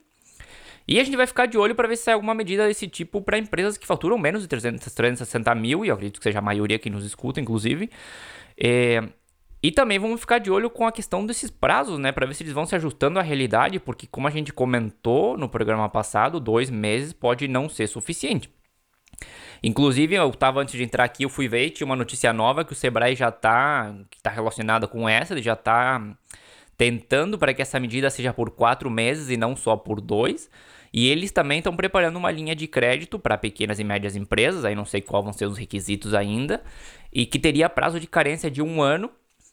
E 0.88 1.00
a 1.00 1.03
gente 1.03 1.17
vai 1.17 1.25
ficar 1.25 1.48
de 1.48 1.57
olho 1.57 1.74
para 1.74 1.88
ver 1.88 1.95
se 1.95 2.03
sai 2.03 2.13
alguma 2.13 2.36
medida 2.36 2.67
desse 2.67 2.88
tipo 2.88 3.24
para 3.24 3.39
empresas 3.39 3.75
que 3.75 3.88
faturam 3.88 4.19
menos 4.19 4.43
de 4.43 4.48
300, 4.48 4.86
360 4.93 5.55
mil, 5.55 5.83
e 5.83 5.88
eu 5.88 5.95
acredito 5.95 6.19
que 6.19 6.24
seja 6.25 6.38
a 6.38 6.43
maioria 6.43 6.77
que 6.77 6.91
nos 6.91 7.03
escuta, 7.03 7.41
inclusive. 7.41 7.89
É, 8.55 9.01
e 9.63 9.72
também 9.72 9.98
vamos 9.98 10.20
ficar 10.20 10.39
de 10.39 10.51
olho 10.51 10.70
com 10.70 10.86
a 10.86 10.91
questão 10.91 11.25
desses 11.25 11.50
prazos, 11.50 11.98
né? 11.98 12.12
Para 12.12 12.25
ver 12.25 12.34
se 12.34 12.43
eles 12.43 12.51
vão 12.51 12.65
se 12.65 12.75
ajustando 12.75 13.17
à 13.17 13.22
realidade, 13.22 13.79
porque, 13.79 14.05
como 14.05 14.27
a 14.27 14.29
gente 14.29 14.51
comentou 14.51 15.38
no 15.38 15.48
programa 15.48 15.88
passado, 15.88 16.38
dois 16.38 16.70
meses 16.70 17.13
pode 17.13 17.48
não 17.48 17.70
ser 17.70 17.88
suficiente. 17.88 18.50
Inclusive, 19.63 20.15
eu 20.15 20.29
tava 20.32 20.60
antes 20.60 20.75
de 20.75 20.84
entrar 20.84 21.05
aqui, 21.05 21.24
eu 21.24 21.29
fui 21.29 21.48
ver 21.48 21.70
tinha 21.70 21.86
uma 21.86 21.96
notícia 21.96 22.34
nova 22.34 22.65
que 22.65 22.74
o 22.74 22.75
Sebrae 22.75 23.15
já 23.15 23.32
tá, 23.32 23.96
que 24.12 24.22
tá 24.22 24.29
relacionada 24.29 24.86
com 24.86 25.08
essa, 25.08 25.34
ele 25.34 25.41
já 25.41 25.55
tá 25.55 26.13
tentando 26.75 27.38
para 27.38 27.53
que 27.53 27.62
essa 27.62 27.79
medida 27.79 28.10
seja 28.10 28.34
por 28.34 28.51
quatro 28.51 28.89
meses 28.89 29.29
e 29.29 29.38
não 29.38 29.55
só 29.55 29.77
por 29.77 30.01
dois. 30.01 30.50
E 30.91 31.08
eles 31.08 31.32
também 31.32 31.60
estão 31.60 31.74
preparando 31.75 32.17
uma 32.17 32.29
linha 32.29 32.53
de 32.53 32.67
crédito 32.67 33.17
para 33.17 33.38
pequenas 33.38 33.79
e 33.79 33.84
médias 33.84 34.17
empresas, 34.17 34.65
aí 34.65 34.75
não 34.75 34.86
sei 34.86 35.01
quais 35.01 35.24
vão 35.24 35.34
ser 35.34 35.46
os 35.46 35.58
requisitos 35.58 36.13
ainda, 36.13 36.62
e 37.12 37.25
que 37.25 37.39
teria 37.39 37.70
prazo 37.70 38.00
de 38.00 38.08
carência 38.08 38.51
de 38.51 38.62
um 38.62 38.82
ano. 38.82 39.10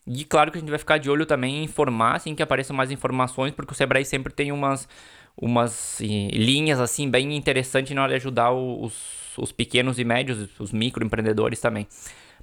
E 0.06 0.24
claro 0.24 0.50
que 0.50 0.58
a 0.58 0.60
gente 0.60 0.70
vai 0.70 0.78
ficar 0.78 0.98
de 0.98 1.10
olho 1.10 1.26
também 1.26 1.58
em 1.58 1.64
informar 1.64 2.16
assim 2.16 2.34
que 2.34 2.42
apareçam 2.42 2.74
mais 2.74 2.90
informações, 2.90 3.52
porque 3.52 3.72
o 3.72 3.76
Sebrae 3.76 4.04
sempre 4.04 4.32
tem 4.32 4.50
umas, 4.50 4.88
umas 5.36 6.00
linhas 6.00 6.80
assim 6.80 7.10
bem 7.10 7.36
interessantes 7.36 7.94
na 7.94 8.02
hora 8.02 8.12
de 8.12 8.16
ajudar 8.16 8.52
os, 8.52 9.36
os 9.36 9.52
pequenos 9.52 9.98
e 9.98 10.04
médios, 10.04 10.48
os 10.58 10.72
microempreendedores 10.72 11.60
também. 11.60 11.86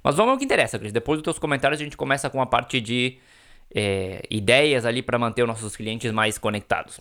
Mas 0.02 0.14
vamos 0.14 0.32
ao 0.32 0.38
que 0.38 0.44
interessa, 0.44 0.78
Cris. 0.78 0.92
Depois 0.92 1.18
dos 1.18 1.24
teus 1.24 1.38
comentários, 1.38 1.80
a 1.80 1.84
gente 1.84 1.96
começa 1.96 2.30
com 2.30 2.40
a 2.40 2.46
parte 2.46 2.80
de 2.80 3.18
é, 3.74 4.22
ideias 4.30 4.86
ali 4.86 5.02
para 5.02 5.18
manter 5.18 5.42
os 5.42 5.48
nossos 5.48 5.76
clientes 5.76 6.10
mais 6.12 6.38
conectados. 6.38 7.00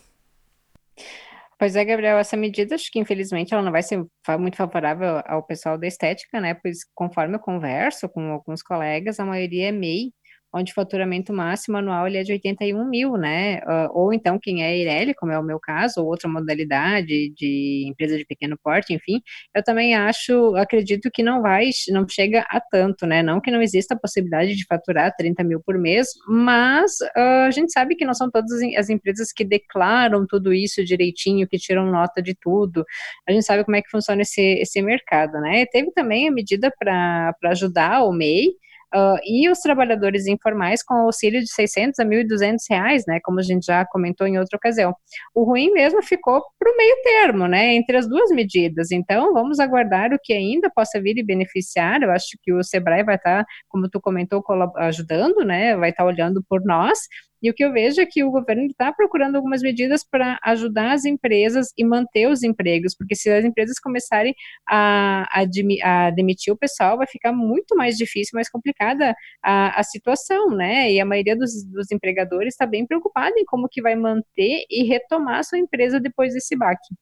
Pois 1.59 1.75
é, 1.75 1.83
Gabriel, 1.83 2.19
essa 2.19 2.37
medida, 2.37 2.75
acho 2.75 2.91
que 2.91 2.99
infelizmente 2.99 3.51
ela 3.51 3.63
não 3.63 3.71
vai 3.71 3.81
ser 3.81 4.05
muito 4.37 4.57
favorável 4.57 5.23
ao 5.25 5.41
pessoal 5.41 5.75
da 5.77 5.87
estética, 5.87 6.39
né? 6.39 6.53
Pois 6.53 6.79
conforme 6.93 7.35
eu 7.35 7.39
converso 7.39 8.07
com 8.07 8.31
alguns 8.31 8.61
colegas, 8.61 9.19
a 9.19 9.25
maioria 9.25 9.69
é 9.69 9.71
MEI, 9.71 10.13
onde 10.53 10.71
o 10.71 10.75
faturamento 10.75 11.33
máximo 11.33 11.77
anual 11.77 12.07
ele 12.07 12.17
é 12.17 12.23
de 12.23 12.31
81 12.31 12.89
mil, 12.89 13.17
né? 13.17 13.59
Uh, 13.59 13.89
ou 13.93 14.13
então 14.13 14.39
quem 14.41 14.63
é 14.63 14.77
Ireli, 14.77 15.13
como 15.13 15.31
é 15.31 15.39
o 15.39 15.43
meu 15.43 15.59
caso, 15.59 16.01
ou 16.01 16.07
outra 16.07 16.29
modalidade 16.29 17.29
de 17.35 17.85
empresa 17.87 18.17
de 18.17 18.25
pequeno 18.25 18.57
porte, 18.63 18.93
enfim, 18.93 19.21
eu 19.55 19.63
também 19.63 19.95
acho, 19.95 20.55
acredito 20.55 21.09
que 21.11 21.21
não 21.21 21.41
vai, 21.41 21.69
não 21.89 22.07
chega 22.07 22.45
a 22.49 22.59
tanto, 22.61 23.05
né? 23.05 23.21
Não 23.21 23.41
que 23.41 23.51
não 23.51 23.61
exista 23.61 23.93
a 23.93 23.99
possibilidade 23.99 24.55
de 24.55 24.65
faturar 24.65 25.13
30 25.15 25.43
mil 25.43 25.61
por 25.61 25.77
mês, 25.77 26.07
mas 26.27 26.93
uh, 27.15 27.47
a 27.47 27.51
gente 27.51 27.71
sabe 27.71 27.95
que 27.95 28.05
não 28.05 28.13
são 28.13 28.29
todas 28.31 28.51
as 28.77 28.89
empresas 28.89 29.31
que 29.31 29.43
declaram 29.43 30.25
tudo 30.25 30.53
isso 30.53 30.83
direitinho, 30.83 31.47
que 31.47 31.57
tiram 31.57 31.85
nota 31.91 32.21
de 32.21 32.35
tudo. 32.35 32.85
A 33.27 33.31
gente 33.31 33.45
sabe 33.45 33.63
como 33.63 33.75
é 33.75 33.81
que 33.81 33.89
funciona 33.89 34.21
esse, 34.21 34.41
esse 34.41 34.81
mercado, 34.81 35.39
né? 35.41 35.65
Teve 35.65 35.91
também 35.91 36.27
a 36.27 36.31
medida 36.31 36.71
para 36.79 37.35
ajudar 37.45 38.03
o 38.03 38.11
MEI, 38.11 38.53
Uh, 38.95 39.19
e 39.25 39.49
os 39.49 39.59
trabalhadores 39.59 40.27
informais 40.27 40.81
com 40.81 40.93
auxílio 40.95 41.41
de 41.41 41.51
600 41.51 41.99
a 41.99 42.05
1.200 42.05 42.57
reais, 42.69 43.03
né, 43.05 43.19
como 43.21 43.39
a 43.39 43.43
gente 43.43 43.65
já 43.65 43.85
comentou 43.85 44.25
em 44.25 44.37
outra 44.39 44.55
ocasião. 44.55 44.95
O 45.35 45.43
ruim 45.43 45.71
mesmo 45.71 46.01
ficou 46.01 46.41
para 46.57 46.71
o 46.71 46.77
meio 46.77 46.95
termo, 47.03 47.47
né, 47.47 47.75
entre 47.75 47.97
as 47.97 48.07
duas 48.07 48.29
medidas. 48.31 48.91
Então, 48.91 49.33
vamos 49.33 49.59
aguardar 49.59 50.13
o 50.13 50.19
que 50.23 50.31
ainda 50.31 50.69
possa 50.73 51.01
vir 51.01 51.17
e 51.17 51.23
beneficiar. 51.23 52.01
Eu 52.01 52.11
acho 52.11 52.37
que 52.41 52.53
o 52.53 52.63
Sebrae 52.63 53.03
vai 53.03 53.15
estar, 53.15 53.43
tá, 53.43 53.49
como 53.67 53.89
tu 53.89 53.99
comentou, 53.99 54.41
ajudando, 54.77 55.43
né, 55.43 55.75
vai 55.75 55.89
estar 55.89 56.03
tá 56.03 56.07
olhando 56.07 56.41
por 56.47 56.63
nós, 56.63 56.97
e 57.41 57.49
o 57.49 57.53
que 57.53 57.63
eu 57.63 57.71
vejo 57.71 58.01
é 58.01 58.05
que 58.05 58.23
o 58.23 58.31
governo 58.31 58.65
está 58.65 58.91
procurando 58.91 59.35
algumas 59.35 59.61
medidas 59.61 60.03
para 60.03 60.39
ajudar 60.43 60.93
as 60.93 61.05
empresas 61.05 61.67
e 61.77 61.83
manter 61.83 62.27
os 62.27 62.43
empregos, 62.43 62.95
porque 62.95 63.15
se 63.15 63.29
as 63.29 63.45
empresas 63.45 63.79
começarem 63.79 64.33
a, 64.67 65.25
a, 65.31 65.43
a 65.83 66.09
demitir 66.11 66.53
o 66.53 66.57
pessoal, 66.57 66.97
vai 66.97 67.07
ficar 67.07 67.31
muito 67.31 67.75
mais 67.75 67.95
difícil, 67.95 68.31
mais 68.35 68.49
complicada 68.49 69.15
a, 69.43 69.79
a 69.79 69.83
situação, 69.83 70.49
né? 70.49 70.91
E 70.91 70.99
a 70.99 71.05
maioria 71.05 71.35
dos, 71.35 71.63
dos 71.65 71.91
empregadores 71.91 72.53
está 72.53 72.65
bem 72.65 72.85
preocupada 72.85 73.33
em 73.37 73.45
como 73.45 73.67
que 73.69 73.81
vai 73.81 73.95
manter 73.95 74.65
e 74.69 74.83
retomar 74.83 75.39
a 75.39 75.43
sua 75.43 75.59
empresa 75.59 75.99
depois 75.99 76.33
desse 76.33 76.55
baque. 76.55 76.95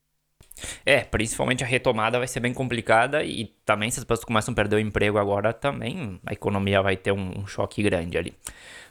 É, 0.86 1.02
principalmente 1.02 1.64
a 1.64 1.68
retomada 1.68 2.18
vai 2.18 2.28
ser 2.28 2.40
bem 2.40 2.54
complicada 2.54 3.24
e 3.24 3.54
também 3.66 3.92
se 3.92 4.00
as 4.00 4.06
pessoas 4.06 4.26
começam 4.26 4.52
a 4.54 4.56
perder 4.56 4.78
o 4.78 4.80
emprego 4.80 5.18
agora, 5.18 5.52
também 5.54 6.20
a 6.26 6.34
economia 6.34 6.82
vai 6.82 6.96
ter 6.96 7.12
um, 7.12 7.46
choque 7.46 7.84
grande 7.84 8.18
ali. 8.18 8.34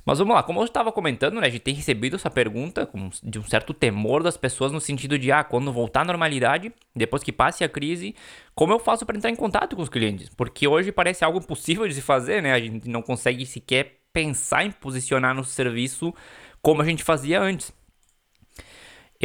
Mas 0.04 0.18
vamos 0.18 0.34
lá, 0.34 0.42
como 0.42 0.60
eu 0.60 0.64
estava 0.64 0.92
comentando, 0.92 1.40
né, 1.40 1.46
a 1.46 1.50
gente 1.50 1.62
tem 1.62 1.74
recebido 1.74 2.16
essa 2.16 2.30
pergunta 2.30 2.88
de 3.22 3.38
um 3.38 3.44
certo 3.44 3.72
temor 3.72 4.22
das 4.22 4.36
pessoas 4.36 4.70
no 4.70 4.80
sentido 4.80 5.18
de, 5.18 5.32
ah, 5.32 5.42
quando 5.42 5.72
voltar 5.72 6.02
à 6.02 6.04
normalidade, 6.04 6.70
depois 6.94 7.22
que 7.22 7.32
passe 7.32 7.64
a 7.64 7.68
crise, 7.68 8.14
como 8.54 8.72
eu 8.72 8.78
faço 8.78 9.06
para 9.06 9.16
entrar 9.16 9.30
em 9.30 9.36
contato 9.36 9.74
com 9.74 9.80
os 9.80 9.88
clientes? 9.88 10.28
Porque 10.28 10.68
hoje 10.68 10.92
parece 10.92 11.24
algo 11.24 11.38
impossível 11.38 11.88
de 11.88 11.94
se 11.94 12.02
fazer, 12.02 12.42
né? 12.42 12.52
A 12.52 12.60
gente 12.60 12.86
não 12.86 13.00
consegue 13.00 13.46
sequer 13.46 14.00
pensar 14.12 14.64
em 14.64 14.70
posicionar 14.70 15.34
no 15.34 15.42
serviço 15.42 16.14
como 16.60 16.82
a 16.82 16.84
gente 16.84 17.02
fazia 17.02 17.40
antes. 17.40 17.72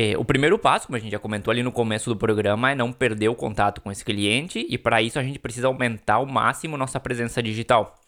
É, 0.01 0.18
o 0.18 0.24
primeiro 0.24 0.58
passo, 0.58 0.88
como 0.88 0.96
a 0.96 1.00
gente 1.00 1.12
já 1.12 1.20
comentou 1.20 1.51
ali 1.51 1.62
no 1.62 1.74
começo 1.74 2.10
do 2.10 2.15
programa, 2.15 2.72
é 2.72 2.75
não 2.75 2.89
perder 2.89 3.27
o 3.27 3.36
contato 3.36 3.82
com 3.82 3.91
esse 3.91 4.06
cliente 4.06 4.65
e 4.70 4.77
para 4.77 5.01
isso 5.01 5.20
a 5.20 5.24
gente 5.24 5.38
precisa 5.38 5.68
aumentar 5.68 6.13
ao 6.13 6.25
máximo 6.25 6.77
nossa 6.77 7.01
presença 7.01 7.44
digital. 7.44 8.00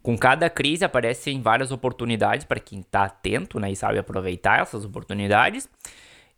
Com 0.00 0.16
cada 0.16 0.48
crise 0.48 0.84
aparecem 0.84 1.42
várias 1.42 1.72
oportunidades 1.72 2.44
para 2.44 2.60
quem 2.60 2.78
está 2.78 3.06
atento 3.06 3.58
né, 3.58 3.72
e 3.72 3.74
sabe 3.74 3.98
aproveitar 3.98 4.60
essas 4.60 4.84
oportunidades. 4.84 5.68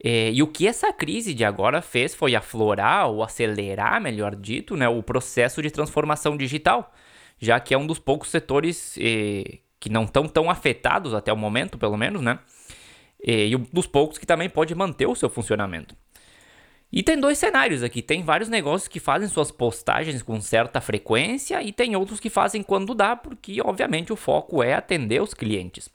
É, 0.03 0.33
e 0.33 0.43
o 0.43 0.47
que 0.47 0.67
essa 0.67 0.91
crise 0.91 1.35
de 1.35 1.45
agora 1.45 1.83
fez 1.83 2.15
foi 2.15 2.35
aflorar 2.35 3.11
ou 3.11 3.23
acelerar, 3.23 4.01
melhor 4.01 4.35
dito, 4.35 4.75
né, 4.75 4.89
o 4.89 5.03
processo 5.03 5.61
de 5.61 5.71
transformação 5.71 6.35
digital, 6.35 6.95
já 7.39 7.61
que 7.61 7.75
é 7.75 7.79
um 7.79 7.87
dos 7.87 7.99
poucos 7.99 8.31
setores 8.31 8.97
é, 8.99 9.59
que 9.79 9.91
não 9.91 10.05
estão 10.05 10.27
tão 10.27 10.49
afetados 10.49 11.13
até 11.13 11.31
o 11.31 11.37
momento, 11.37 11.77
pelo 11.77 11.99
menos, 11.99 12.23
né? 12.23 12.39
E 13.23 13.55
um 13.55 13.67
dos 13.73 13.87
poucos 13.87 14.19
que 14.19 14.27
também 14.27 14.49
pode 14.49 14.75
manter 14.75 15.07
o 15.07 15.15
seu 15.15 15.29
funcionamento. 15.29 15.97
E 16.91 17.03
tem 17.03 17.19
dois 17.21 17.37
cenários 17.37 17.83
aqui. 17.83 18.01
Tem 18.01 18.23
vários 18.23 18.49
negócios 18.49 18.89
que 18.89 18.99
fazem 18.99 19.29
suas 19.29 19.51
postagens 19.51 20.23
com 20.23 20.41
certa 20.41 20.81
frequência 20.81 21.63
e 21.63 21.73
tem 21.73 21.95
outros 21.95 22.19
que 22.19 22.31
fazem 22.31 22.63
quando 22.63 22.95
dá, 22.95 23.15
porque 23.15 23.61
obviamente 23.61 24.13
o 24.13 24.17
foco 24.17 24.63
é 24.63 24.73
atender 24.73 25.21
os 25.21 25.35
clientes. 25.35 25.91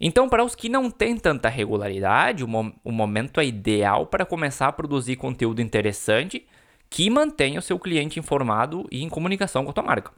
Então, 0.00 0.28
para 0.28 0.44
os 0.44 0.54
que 0.54 0.68
não 0.68 0.90
têm 0.90 1.16
tanta 1.16 1.48
regularidade, 1.48 2.42
o, 2.42 2.48
o 2.82 2.92
momento 2.92 3.38
é 3.38 3.44
ideal 3.44 4.06
para 4.06 4.26
começar 4.26 4.68
a 4.68 4.72
produzir 4.72 5.16
conteúdo 5.16 5.62
interessante 5.62 6.46
que 6.90 7.08
mantenha 7.10 7.58
o 7.58 7.62
seu 7.62 7.78
cliente 7.78 8.18
informado 8.18 8.86
e 8.90 9.02
em 9.02 9.08
comunicação 9.08 9.64
com 9.64 9.70
a 9.70 9.74
tua 9.74 9.84
marca. 9.84 10.12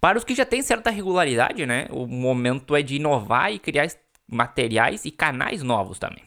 Para 0.00 0.18
os 0.18 0.24
que 0.24 0.34
já 0.34 0.44
têm 0.44 0.62
certa 0.62 0.90
regularidade, 0.90 1.66
né, 1.66 1.86
o 1.90 2.06
momento 2.06 2.74
é 2.74 2.82
de 2.82 2.96
inovar 2.96 3.52
e 3.52 3.58
criar 3.58 3.86
materiais 4.32 5.04
e 5.04 5.10
canais 5.10 5.62
novos 5.62 5.98
também. 5.98 6.24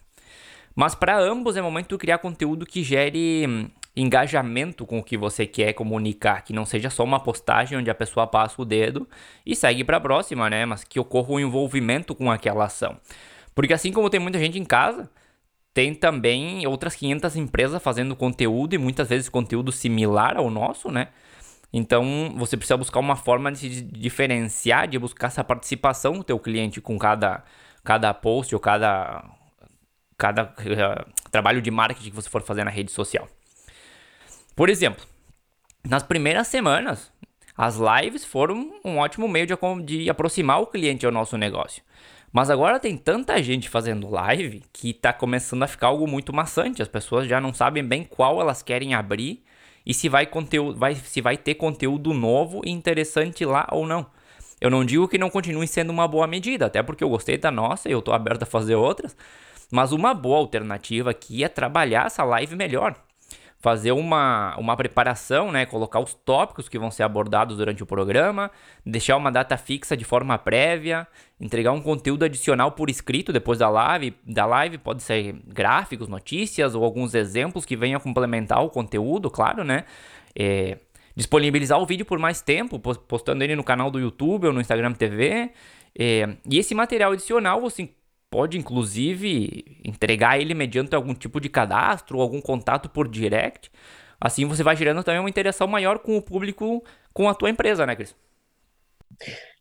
Mas 0.75 0.93
para 0.93 1.17
ambos 1.17 1.55
é 1.57 1.61
momento 1.61 1.89
de 1.89 1.97
criar 1.97 2.17
conteúdo 2.17 2.65
que 2.65 2.83
gere 2.83 3.45
hum, 3.47 3.69
engajamento 3.95 4.85
com 4.85 4.99
o 4.99 5.03
que 5.03 5.17
você 5.17 5.45
quer 5.47 5.73
comunicar, 5.73 6.43
que 6.43 6.51
não 6.51 6.65
seja 6.65 6.89
só 6.89 7.03
uma 7.03 7.19
postagem 7.19 7.77
onde 7.77 7.89
a 7.89 7.95
pessoa 7.95 8.27
passa 8.27 8.61
o 8.61 8.65
dedo 8.65 9.07
e 9.45 9.55
segue 9.55 9.83
para 9.83 9.97
a 9.97 10.01
próxima, 10.01 10.49
né? 10.49 10.65
Mas 10.65 10.83
que 10.83 10.99
ocorra 10.99 11.33
um 11.33 11.39
envolvimento 11.39 12.13
com 12.13 12.29
aquela 12.29 12.65
ação. 12.65 12.97
Porque 13.53 13.73
assim 13.73 13.91
como 13.91 14.09
tem 14.09 14.19
muita 14.19 14.37
gente 14.37 14.59
em 14.59 14.65
casa, 14.65 15.09
tem 15.73 15.93
também 15.93 16.67
outras 16.67 16.95
500 16.95 17.35
empresas 17.37 17.81
fazendo 17.81 18.15
conteúdo 18.15 18.75
e 18.75 18.77
muitas 18.77 19.09
vezes 19.09 19.29
conteúdo 19.29 19.71
similar 19.71 20.37
ao 20.37 20.49
nosso, 20.49 20.91
né? 20.91 21.07
Então, 21.71 22.33
você 22.37 22.55
precisa 22.55 22.77
buscar 22.77 22.99
uma 23.01 23.17
forma 23.17 23.51
de 23.51 23.57
se 23.57 23.81
diferenciar, 23.81 24.87
de 24.87 24.97
buscar 24.97 25.27
essa 25.27 25.43
participação 25.43 26.13
do 26.13 26.23
teu 26.23 26.39
cliente 26.39 26.79
com 26.79 26.97
cada, 26.97 27.43
cada 27.85 28.13
post 28.13 28.53
ou 28.53 28.59
cada 28.59 29.23
cada 30.17 30.43
uh, 30.43 31.29
trabalho 31.29 31.61
de 31.61 31.69
marketing 31.71 32.09
que 32.09 32.15
você 32.15 32.29
for 32.29 32.41
fazer 32.41 32.63
na 32.63 32.71
rede 32.71 32.91
social. 32.91 33.27
Por 34.55 34.69
exemplo, 34.69 35.05
nas 35.87 36.03
primeiras 36.03 36.47
semanas, 36.47 37.11
as 37.55 37.77
lives 37.77 38.25
foram 38.25 38.73
um 38.83 38.97
ótimo 38.97 39.27
meio 39.27 39.45
de, 39.45 39.55
de 39.85 40.09
aproximar 40.09 40.61
o 40.61 40.67
cliente 40.67 41.05
ao 41.05 41.11
nosso 41.11 41.37
negócio. 41.37 41.83
Mas 42.31 42.49
agora 42.49 42.79
tem 42.79 42.97
tanta 42.97 43.41
gente 43.41 43.69
fazendo 43.69 44.09
live 44.09 44.61
que 44.73 44.89
está 44.89 45.13
começando 45.13 45.63
a 45.63 45.67
ficar 45.67 45.87
algo 45.87 46.05
muito 46.07 46.33
maçante. 46.33 46.81
As 46.81 46.87
pessoas 46.87 47.27
já 47.27 47.39
não 47.39 47.53
sabem 47.53 47.83
bem 47.83 48.03
qual 48.03 48.41
elas 48.41 48.61
querem 48.61 48.93
abrir 48.93 49.41
e 49.85 49.93
se 49.93 50.09
vai, 50.09 50.25
conteúdo, 50.25 50.77
vai, 50.77 50.95
se 50.95 51.21
vai 51.21 51.37
ter 51.37 51.55
conteúdo 51.55 52.13
novo 52.13 52.61
e 52.65 52.71
interessante 52.71 53.45
lá 53.45 53.67
ou 53.71 53.87
não. 53.87 54.05
Eu 54.59 54.69
não 54.69 54.85
digo 54.85 55.07
que 55.07 55.17
não 55.17 55.29
continue 55.29 55.67
sendo 55.67 55.89
uma 55.89 56.07
boa 56.07 56.27
medida, 56.27 56.65
até 56.65 56.81
porque 56.81 57.03
eu 57.03 57.09
gostei 57.09 57.37
da 57.37 57.51
nossa 57.51 57.89
e 57.89 57.91
eu 57.91 57.99
estou 57.99 58.13
aberto 58.13 58.43
a 58.43 58.45
fazer 58.45 58.75
outras. 58.75 59.15
Mas 59.71 59.91
uma 59.91 60.13
boa 60.13 60.37
alternativa 60.37 61.09
aqui 61.09 61.43
é 61.43 61.49
trabalhar 61.49 62.07
essa 62.07 62.23
live 62.23 62.55
melhor. 62.55 62.95
Fazer 63.57 63.91
uma, 63.91 64.55
uma 64.57 64.77
preparação, 64.77 65.51
né? 65.51 65.65
Colocar 65.65 65.99
os 65.99 66.13
tópicos 66.13 66.69
que 66.69 66.77
vão 66.77 66.91
ser 66.91 67.01
abordados 67.01 67.57
durante 67.57 67.81
o 67.81 67.85
programa, 67.85 68.51
deixar 68.85 69.17
uma 69.17 69.31
data 69.31 69.57
fixa 69.57 69.97
de 69.97 70.05
forma 70.05 70.37
prévia, 70.37 71.07
entregar 71.41 71.71
um 71.71 71.81
conteúdo 71.81 72.23
adicional 72.25 72.73
por 72.73 72.91
escrito 72.91 73.33
depois 73.33 73.57
da 73.57 73.67
live. 73.67 74.15
Da 74.23 74.45
live 74.45 74.77
pode 74.77 75.01
ser 75.01 75.33
gráficos, 75.47 76.07
notícias 76.07 76.75
ou 76.75 76.83
alguns 76.83 77.15
exemplos 77.15 77.65
que 77.65 77.75
venham 77.75 77.99
complementar 77.99 78.63
o 78.63 78.69
conteúdo, 78.69 79.31
claro, 79.31 79.63
né? 79.63 79.85
É, 80.37 80.77
disponibilizar 81.15 81.79
o 81.79 81.85
vídeo 81.85 82.05
por 82.05 82.19
mais 82.19 82.41
tempo, 82.41 82.79
postando 82.79 83.43
ele 83.43 83.55
no 83.55 83.63
canal 83.63 83.89
do 83.89 83.99
YouTube 83.99 84.47
ou 84.47 84.53
no 84.53 84.61
Instagram 84.61 84.93
TV. 84.93 85.51
É, 85.97 86.35
e 86.49 86.59
esse 86.59 86.75
material 86.75 87.13
adicional 87.13 87.61
você 87.61 87.89
pode 88.29 88.57
inclusive 88.57 89.79
entregar 89.83 90.39
ele 90.39 90.53
mediante 90.53 90.93
algum 90.93 91.13
tipo 91.13 91.39
de 91.39 91.47
cadastro 91.47 92.17
ou 92.17 92.23
algum 92.23 92.41
contato 92.41 92.89
por 92.89 93.07
direct. 93.07 93.71
Assim 94.19 94.45
você 94.45 94.61
vai 94.61 94.75
gerando 94.75 95.03
também 95.03 95.19
uma 95.19 95.29
interação 95.29 95.67
maior 95.67 95.99
com 95.99 96.17
o 96.17 96.21
público, 96.21 96.83
com 97.13 97.29
a 97.29 97.33
tua 97.33 97.49
empresa, 97.49 97.85
né, 97.85 97.95
Cris? 97.95 98.15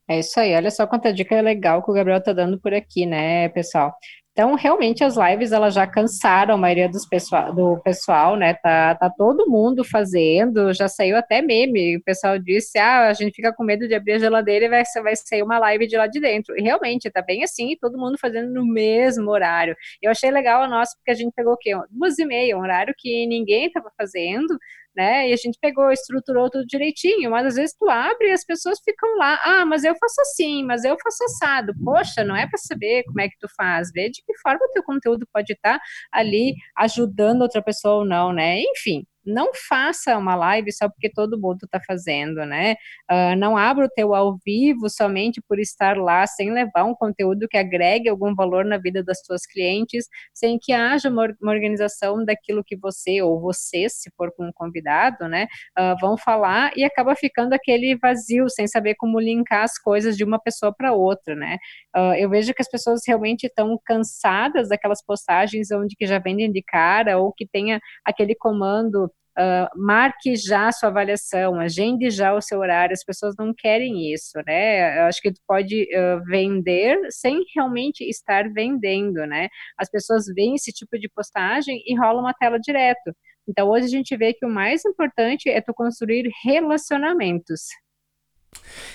É 0.09 0.19
isso 0.19 0.39
aí, 0.39 0.55
olha 0.55 0.71
só 0.71 0.87
quanta 0.87 1.13
dica 1.13 1.41
legal 1.41 1.83
que 1.83 1.91
o 1.91 1.95
Gabriel 1.95 2.23
tá 2.23 2.33
dando 2.33 2.59
por 2.59 2.75
aqui, 2.75 3.07
né, 3.07 3.49
pessoal? 3.51 3.95
Então, 4.37 4.57
realmente, 4.57 5.05
as 5.05 5.15
lives, 5.17 5.53
elas 5.53 5.75
já 5.75 5.87
cansaram 5.87 6.55
a 6.55 6.57
maioria 6.57 6.89
dos 6.89 7.07
do 7.55 7.79
pessoal, 7.85 8.35
né? 8.35 8.53
Tá, 8.55 8.97
tá 8.97 9.09
todo 9.09 9.49
mundo 9.49 9.85
fazendo, 9.85 10.73
já 10.75 10.89
saiu 10.89 11.17
até 11.17 11.41
meme. 11.41 11.99
O 11.99 12.03
pessoal 12.03 12.37
disse, 12.37 12.77
ah, 12.77 13.07
a 13.09 13.13
gente 13.13 13.33
fica 13.33 13.53
com 13.53 13.63
medo 13.63 13.87
de 13.87 13.95
abrir 13.95 14.15
a 14.15 14.19
geladeira 14.19 14.65
e 14.65 14.69
vai, 14.69 14.83
vai 15.05 15.15
sair 15.15 15.41
uma 15.45 15.61
live 15.61 15.87
de 15.87 15.97
lá 15.97 16.09
de 16.09 16.19
dentro. 16.19 16.59
E 16.59 16.63
realmente, 16.63 17.09
tá 17.13 17.23
bem 17.23 17.45
assim, 17.45 17.77
todo 17.81 17.97
mundo 17.97 18.19
fazendo 18.19 18.53
no 18.53 18.67
mesmo 18.67 19.31
horário. 19.31 19.77
Eu 20.03 20.11
achei 20.11 20.33
legal 20.33 20.65
a 20.65 20.69
nossa, 20.69 20.97
porque 20.97 21.13
a 21.13 21.15
gente 21.15 21.33
pegou 21.33 21.53
o 21.53 21.57
quê? 21.57 21.71
Duas 21.89 22.19
e 22.19 22.25
meia, 22.25 22.59
um 22.59 22.61
horário 22.61 22.93
que 22.99 23.29
ninguém 23.29 23.71
tava 23.71 23.93
fazendo, 23.97 24.59
né? 24.97 25.29
E 25.29 25.33
a 25.33 25.37
gente 25.37 25.59
pegou, 25.61 25.91
estruturou 25.91 26.51
tudo 26.51 26.67
direitinho, 26.67 27.31
mas 27.31 27.47
às 27.47 27.55
vezes 27.57 27.77
tu 27.79 27.89
abre 27.89 28.29
e 28.29 28.33
as 28.33 28.45
pessoas 28.45 28.79
ficam 28.85 29.17
lá, 29.17 29.39
ah, 29.45 29.67
mas 29.67 29.85
eu 29.85 29.95
faço 29.97 30.21
assim, 30.21 30.65
mas 30.65 30.85
eu 30.85 30.97
faço 31.03 31.25
assado. 31.25 31.73
Poxa, 31.85 32.25
não 32.25 32.37
é 32.37 32.47
para 32.47 32.59
saber 32.59 33.05
como 33.05 33.21
é 33.21 33.29
que 33.29 33.37
tu 33.39 33.49
faz, 33.57 33.91
vê 33.93 34.11
de 34.11 34.23
que 34.25 34.39
forma 34.39 34.65
o 34.65 34.73
teu 34.73 34.83
conteúdo 34.83 35.27
pode 35.33 35.53
estar 35.53 35.81
ali 36.13 36.55
ajudando 36.77 37.43
outra 37.43 37.63
pessoa 37.63 37.97
ou 37.97 38.05
não, 38.05 38.33
né? 38.33 38.61
Enfim, 38.61 39.05
não 39.27 39.51
faça 39.69 40.17
uma 40.17 40.35
live 40.35 40.73
só 40.73 40.89
porque 40.89 41.11
todo 41.11 41.41
mundo 41.41 41.61
está 41.65 41.81
fazendo, 41.87 42.45
né? 42.45 42.75
Uh, 43.11 43.37
não 43.37 43.57
abra 43.57 43.87
o 43.87 43.89
teu 43.89 44.15
ao 44.15 44.37
vivo 44.45 44.89
somente 44.89 45.41
por 45.49 45.59
estar 45.59 45.97
lá, 45.97 46.27
sem 46.27 46.53
levar 46.53 46.85
um 46.85 46.95
conteúdo 46.95 47.49
que 47.49 47.57
agregue 47.57 48.09
algum 48.09 48.35
valor 48.35 48.65
na 48.65 48.79
vida 48.79 49.03
das 49.03 49.21
tuas 49.23 49.47
clientes, 49.47 50.07
sem 50.33 50.59
que 50.61 50.73
haja 50.73 51.09
uma, 51.09 51.29
uma 51.41 51.53
organização 51.53 52.25
daquilo 52.25 52.65
que 52.65 52.77
você 52.77 53.23
ou 53.23 53.41
você, 53.41 53.89
se 53.89 54.11
for 54.17 54.33
com 54.37 54.47
um 54.47 54.53
convidado, 54.53 55.29
né, 55.29 55.47
uh, 55.79 55.99
vão 56.01 56.17
falar 56.17 56.73
e 56.77 56.85
acaba 56.85 57.15
ficando 57.15 57.53
aquele 57.53 57.97
vazio, 57.97 58.49
sem 58.49 58.67
saber 58.67 58.95
como 58.97 59.21
linkar 59.21 59.65
as 59.65 59.79
coisas 59.79 60.17
de 60.17 60.25
uma 60.25 60.39
pessoa 60.39 60.75
para 60.75 60.93
outra, 60.93 61.35
né? 61.35 61.59
Uh, 61.97 62.15
eu 62.15 62.29
vejo 62.29 62.53
que 62.53 62.63
as 62.63 62.69
pessoas 62.69 63.03
realmente 63.07 63.47
estão 63.47 63.79
cansadas 63.85 64.69
daquelas 64.69 65.05
postagens 65.05 65.71
onde 65.71 65.97
que 65.97 66.07
já 66.07 66.19
vendem 66.19 66.51
de 66.51 66.63
cara 66.63 67.19
ou 67.19 67.33
que 67.33 67.47
tenha 67.47 67.81
aquele 68.05 68.35
comando 68.35 69.11
Uh, 69.37 69.67
marque 69.77 70.37
já 70.37 70.69
a 70.69 70.73
sua 70.73 70.89
avaliação, 70.91 71.59
agende 71.59 72.09
já 72.09 72.33
o 72.33 72.41
seu 72.41 72.61
horário, 72.61 72.93
as 72.93 73.03
pessoas 73.03 73.35
não 73.37 73.53
querem 73.53 74.13
isso, 74.13 74.39
né? 74.47 75.01
Eu 75.01 75.07
acho 75.07 75.21
que 75.21 75.33
tu 75.33 75.41
pode 75.47 75.89
uh, 75.93 76.25
vender 76.25 76.99
sem 77.11 77.45
realmente 77.55 78.05
estar 78.05 78.49
vendendo, 78.53 79.27
né? 79.27 79.49
As 79.77 79.91
pessoas 79.91 80.27
veem 80.27 80.55
esse 80.55 80.73
tipo 80.73 80.97
de 80.99 81.09
postagem 81.09 81.83
e 81.85 81.99
rolam 81.99 82.21
uma 82.23 82.33
tela 82.33 82.61
direto. 82.61 83.13
Então, 83.49 83.69
hoje 83.69 83.87
a 83.87 83.91
gente 83.91 84.17
vê 84.17 84.33
que 84.33 84.47
o 84.47 84.49
mais 84.49 84.85
importante 84.85 85.51
é 85.51 85.61
tu 85.61 85.75
construir 85.75 86.31
relacionamentos. 86.45 87.63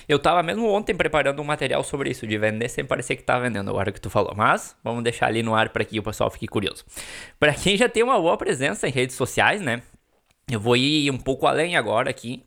Eu 0.07 0.17
tava 0.17 0.41
mesmo 0.41 0.67
ontem 0.69 0.95
preparando 0.95 1.41
um 1.41 1.45
material 1.45 1.83
sobre 1.83 2.09
isso, 2.09 2.25
de 2.25 2.37
vender 2.37 2.69
sem 2.69 2.85
parecer 2.85 3.15
que 3.15 3.23
tá 3.23 3.37
vendendo, 3.37 3.69
agora 3.69 3.91
que 3.91 4.01
tu 4.01 4.09
falou. 4.09 4.33
Mas, 4.35 4.75
vamos 4.83 5.03
deixar 5.03 5.27
ali 5.27 5.43
no 5.43 5.53
ar 5.53 5.69
para 5.69 5.83
que 5.83 5.99
o 5.99 6.03
pessoal 6.03 6.31
fique 6.31 6.47
curioso. 6.47 6.85
Para 7.39 7.53
quem 7.53 7.77
já 7.77 7.89
tem 7.89 8.03
uma 8.03 8.19
boa 8.19 8.37
presença 8.37 8.87
em 8.87 8.91
redes 8.91 9.15
sociais, 9.15 9.61
né? 9.61 9.81
Eu 10.49 10.59
vou 10.59 10.75
ir 10.75 11.11
um 11.11 11.17
pouco 11.17 11.45
além 11.45 11.75
agora 11.75 12.09
aqui 12.09 12.43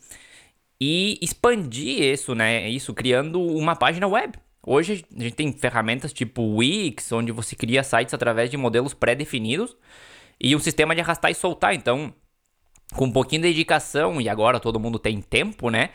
e 0.80 1.18
expandir 1.22 2.02
isso, 2.02 2.34
né? 2.34 2.68
Isso 2.68 2.92
criando 2.92 3.40
uma 3.40 3.76
página 3.76 4.08
web. 4.08 4.36
Hoje 4.66 5.04
a 5.16 5.22
gente 5.22 5.34
tem 5.36 5.52
ferramentas 5.52 6.12
tipo 6.12 6.42
Wix, 6.56 7.12
onde 7.12 7.30
você 7.30 7.54
cria 7.54 7.82
sites 7.84 8.12
através 8.12 8.50
de 8.50 8.56
modelos 8.56 8.92
pré-definidos 8.92 9.76
e 10.40 10.56
um 10.56 10.58
sistema 10.58 10.94
de 10.94 11.00
arrastar 11.00 11.30
e 11.30 11.34
soltar. 11.34 11.74
Então, 11.74 12.12
com 12.94 13.06
um 13.06 13.12
pouquinho 13.12 13.42
de 13.42 13.48
dedicação 13.48 14.20
e 14.20 14.28
agora 14.28 14.58
todo 14.58 14.80
mundo 14.80 14.98
tem 14.98 15.20
tempo, 15.20 15.70
né? 15.70 15.90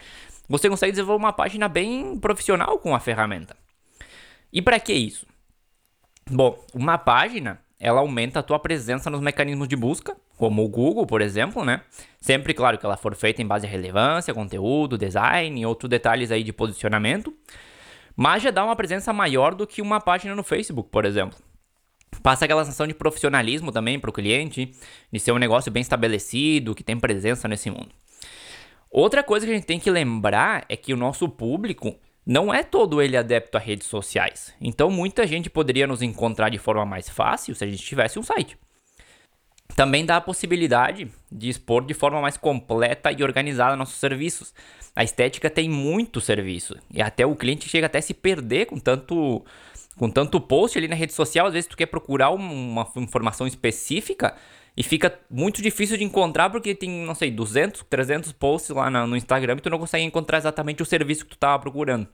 Você 0.47 0.69
consegue 0.69 0.93
desenvolver 0.93 1.21
uma 1.21 1.33
página 1.33 1.67
bem 1.67 2.17
profissional 2.17 2.79
com 2.79 2.95
a 2.95 2.99
ferramenta. 2.99 3.55
E 4.51 4.61
para 4.61 4.79
que 4.79 4.93
isso? 4.93 5.25
Bom, 6.29 6.57
uma 6.73 6.97
página 6.97 7.59
ela 7.79 7.99
aumenta 7.99 8.39
a 8.39 8.43
tua 8.43 8.57
presença 8.57 9.09
nos 9.09 9.21
mecanismos 9.21 9.67
de 9.67 9.75
busca, 9.75 10.17
como 10.35 10.63
o 10.63 10.67
Google, 10.67 11.05
por 11.05 11.21
exemplo, 11.21 11.63
né? 11.63 11.81
Sempre, 12.19 12.53
claro, 12.53 12.77
que 12.77 12.85
ela 12.85 12.97
for 12.97 13.15
feita 13.15 13.41
em 13.41 13.45
base 13.45 13.67
a 13.67 13.69
relevância, 13.69 14.33
conteúdo, 14.33 14.97
design 14.97 15.61
e 15.61 15.65
outros 15.65 15.89
detalhes 15.89 16.31
aí 16.31 16.43
de 16.43 16.51
posicionamento. 16.51 17.33
Mas 18.15 18.41
já 18.41 18.49
dá 18.49 18.65
uma 18.65 18.75
presença 18.75 19.13
maior 19.13 19.53
do 19.53 19.67
que 19.67 19.81
uma 19.81 20.01
página 20.01 20.33
no 20.33 20.43
Facebook, 20.43 20.89
por 20.89 21.05
exemplo. 21.05 21.37
Passa 22.23 22.45
aquela 22.45 22.65
sensação 22.65 22.87
de 22.87 22.95
profissionalismo 22.95 23.71
também 23.71 23.99
para 23.99 24.09
o 24.09 24.13
cliente, 24.13 24.71
de 25.11 25.19
ser 25.19 25.31
um 25.31 25.37
negócio 25.37 25.71
bem 25.71 25.81
estabelecido, 25.81 26.73
que 26.73 26.83
tem 26.83 26.99
presença 26.99 27.47
nesse 27.47 27.69
mundo. 27.69 27.89
Outra 28.89 29.21
coisa 29.23 29.45
que 29.45 29.51
a 29.51 29.55
gente 29.55 29.67
tem 29.67 29.79
que 29.79 29.91
lembrar 29.91 30.65
é 30.67 30.75
que 30.75 30.93
o 30.93 30.97
nosso 30.97 31.29
público 31.29 31.95
não 32.27 32.53
é 32.53 32.61
todo 32.61 33.01
ele 33.01 33.15
adepto 33.15 33.55
a 33.55 33.59
redes 33.59 33.87
sociais. 33.87 34.53
Então 34.59 34.91
muita 34.91 35.25
gente 35.25 35.49
poderia 35.49 35.87
nos 35.87 36.01
encontrar 36.01 36.49
de 36.49 36.57
forma 36.57 36.85
mais 36.85 37.07
fácil 37.07 37.55
se 37.55 37.63
a 37.63 37.67
gente 37.67 37.81
tivesse 37.81 38.19
um 38.19 38.23
site. 38.23 38.57
Também 39.77 40.05
dá 40.05 40.17
a 40.17 40.21
possibilidade 40.21 41.09
de 41.31 41.47
expor 41.47 41.85
de 41.85 41.93
forma 41.93 42.19
mais 42.19 42.35
completa 42.35 43.13
e 43.13 43.23
organizada 43.23 43.77
nossos 43.77 43.95
serviços. 43.95 44.53
A 44.93 45.05
estética 45.05 45.49
tem 45.49 45.69
muito 45.69 46.19
serviço 46.19 46.75
e 46.93 47.01
até 47.01 47.25
o 47.25 47.35
cliente 47.35 47.69
chega 47.69 47.85
até 47.85 47.99
a 47.99 48.01
se 48.01 48.13
perder 48.13 48.65
com 48.65 48.77
tanto 48.77 49.45
com 49.95 50.11
tanto 50.11 50.39
post 50.39 50.77
ali 50.77 50.87
na 50.87 50.95
rede 50.95 51.13
social, 51.13 51.47
às 51.47 51.53
vezes 51.53 51.67
tu 51.67 51.75
quer 51.75 51.87
procurar 51.87 52.29
uma 52.29 52.87
informação 52.97 53.47
específica 53.47 54.35
e 54.77 54.83
fica 54.83 55.17
muito 55.29 55.59
difícil 55.59 55.97
de 55.97 56.03
encontrar 56.03 56.51
porque 56.51 56.75
tem, 56.75 56.87
não 57.03 57.15
sei, 57.15 57.31
200, 57.31 57.83
300 57.89 58.31
posts 58.31 58.69
lá 58.69 58.91
no 58.91 59.17
Instagram 59.17 59.55
e 59.57 59.61
tu 59.61 59.71
não 59.71 59.79
consegue 59.79 60.05
encontrar 60.05 60.37
exatamente 60.37 60.83
o 60.83 60.85
serviço 60.85 61.25
que 61.25 61.31
tu 61.31 61.33
estava 61.33 61.57
procurando. 61.57 62.07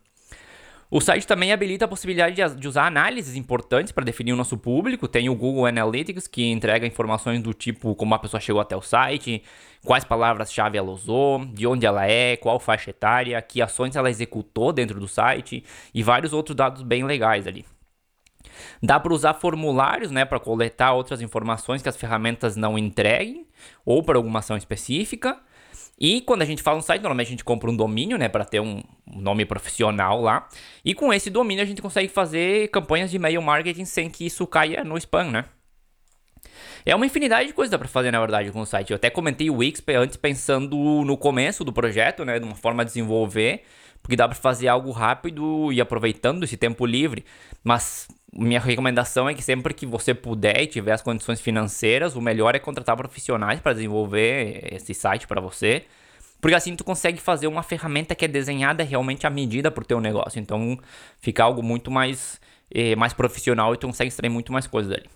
O 0.89 1.01
site 1.01 1.25
também 1.25 1.51
habilita 1.51 1.86
a 1.86 1.88
possibilidade 1.88 2.36
de, 2.55 2.67
usar 2.67 2.86
análises 2.86 3.36
importantes 3.36 3.91
para 3.91 4.05
definir 4.05 4.32
o 4.32 4.36
nosso 4.36 4.58
público. 4.58 5.08
Tem 5.08 5.27
o 5.27 5.36
Google 5.36 5.65
Analytics, 5.65 6.27
que 6.27 6.51
entrega 6.51 6.86
informações 6.86 7.41
do 7.41 7.51
tipo 7.51 7.96
como 7.96 8.13
a 8.13 8.20
pessoa 8.20 8.39
chegou 8.39 8.62
até 8.62 8.75
o 8.75 8.82
site, 8.82 9.41
quais 9.84 10.03
palavras-chave 10.03 10.77
ela 10.77 10.92
usou, 10.92 11.44
de 11.46 11.66
onde 11.66 11.85
ela 11.85 12.05
é, 12.05 12.37
qual 12.37 12.59
faixa 12.59 12.92
etária, 12.92 13.42
que 13.42 13.59
ações 13.59 13.96
ela 13.96 14.09
executou 14.09 14.72
dentro 14.72 15.00
do 15.00 15.07
site 15.07 15.64
e 15.94 16.03
vários 16.03 16.31
outros 16.31 16.55
dados 16.55 16.83
bem 16.83 17.03
legais 17.03 17.48
ali. 17.48 17.66
Dá 18.81 19.00
para 19.00 19.13
usar 19.13 19.33
formulários, 19.33 20.11
né, 20.11 20.25
para 20.25 20.39
coletar 20.39 20.94
outras 20.94 21.22
informações 21.22 21.81
que 21.81 21.89
as 21.89 21.98
ferramentas 21.98 22.55
não 22.55 22.77
entreguem 22.77 23.48
ou 23.85 24.03
para 24.03 24.18
alguma 24.18 24.39
ação 24.39 24.57
específica. 24.57 25.39
E 26.00 26.22
quando 26.22 26.42
a 26.42 26.46
gente 26.46 26.61
fala 26.61 26.77
um 26.77 26.81
site, 26.81 27.01
normalmente 27.01 27.27
a 27.27 27.31
gente 27.31 27.44
compra 27.44 27.70
um 27.70 27.75
domínio, 27.75 28.18
né, 28.18 28.27
para 28.27 28.44
ter 28.44 28.59
um 28.59 28.81
nome 29.07 29.46
profissional 29.46 30.22
lá. 30.22 30.48
E 30.83 30.94
com 30.94 31.13
esse 31.13 31.29
domínio 31.29 31.63
a 31.63 31.68
gente 31.68 31.81
consegue 31.81 32.09
fazer 32.09 32.70
campanhas 32.70 33.11
de 33.11 33.18
e-mail 33.18 33.42
marketing 33.42 33.85
sem 33.85 34.09
que 34.09 34.25
isso 34.25 34.46
caia 34.48 34.83
no 34.83 34.98
spam, 34.98 35.31
né? 35.31 35.46
É 36.85 36.94
uma 36.96 37.05
infinidade 37.05 37.48
de 37.48 37.53
coisas 37.53 37.77
para 37.77 37.87
fazer, 37.87 38.11
na 38.11 38.20
verdade, 38.20 38.51
com 38.51 38.59
o 38.59 38.66
site. 38.66 38.92
Eu 38.92 38.98
até 38.98 39.09
comentei 39.09 39.50
o 39.50 39.57
Wix 39.57 39.81
antes 39.96 40.18
pensando 40.18 40.75
no 41.05 41.16
começo 41.16 41.63
do 41.63 41.72
projeto, 41.72 42.25
né, 42.25 42.39
de 42.39 42.46
uma 42.46 42.55
forma 42.55 42.83
de 42.83 42.89
desenvolver, 42.89 43.63
porque 44.01 44.18
dá 44.18 44.27
para 44.27 44.35
fazer 44.35 44.68
algo 44.68 44.92
rápido 44.92 45.72
e 45.72 45.79
aproveitando 45.79 46.44
esse 46.44 46.57
tempo 46.57 46.85
livre. 46.85 47.24
Mas 47.63 48.07
minha 48.35 48.59
recomendação 48.59 49.29
é 49.29 49.33
que 49.33 49.43
sempre 49.43 49.74
que 49.74 49.85
você 49.85 50.13
puder 50.13 50.61
e 50.61 50.67
tiver 50.67 50.91
as 50.91 51.01
condições 51.01 51.39
financeiras, 51.39 52.15
o 52.15 52.22
melhor 52.22 52.55
é 52.55 52.59
contratar 52.59 52.98
profissionais 52.98 53.59
para 53.59 53.74
desenvolver 53.74 54.74
esse 54.74 54.93
site 54.93 55.27
para 55.27 55.39
você. 55.39 55.83
Porque 56.41 56.55
assim 56.55 56.75
tu 56.75 56.83
consegue 56.83 57.22
fazer 57.22 57.48
uma 57.48 57.63
ferramenta 57.63 58.13
que 58.15 58.25
é 58.25 58.27
desenhada 58.27 58.83
realmente 58.83 59.25
à 59.25 59.29
medida 59.29 59.72
para 59.72 59.81
o 59.81 59.85
teu 59.85 60.01
negócio. 60.01 60.39
Então 60.39 60.77
fica 61.19 61.43
algo 61.43 61.63
muito 61.63 61.89
mais, 61.89 62.41
eh, 62.74 62.96
mais 62.96 63.13
profissional 63.13 63.74
e 63.74 63.77
tu 63.77 63.87
consegue 63.87 64.09
extrair 64.09 64.29
muito 64.29 64.51
mais 64.51 64.67
coisas 64.67 64.91
dali. 64.91 65.09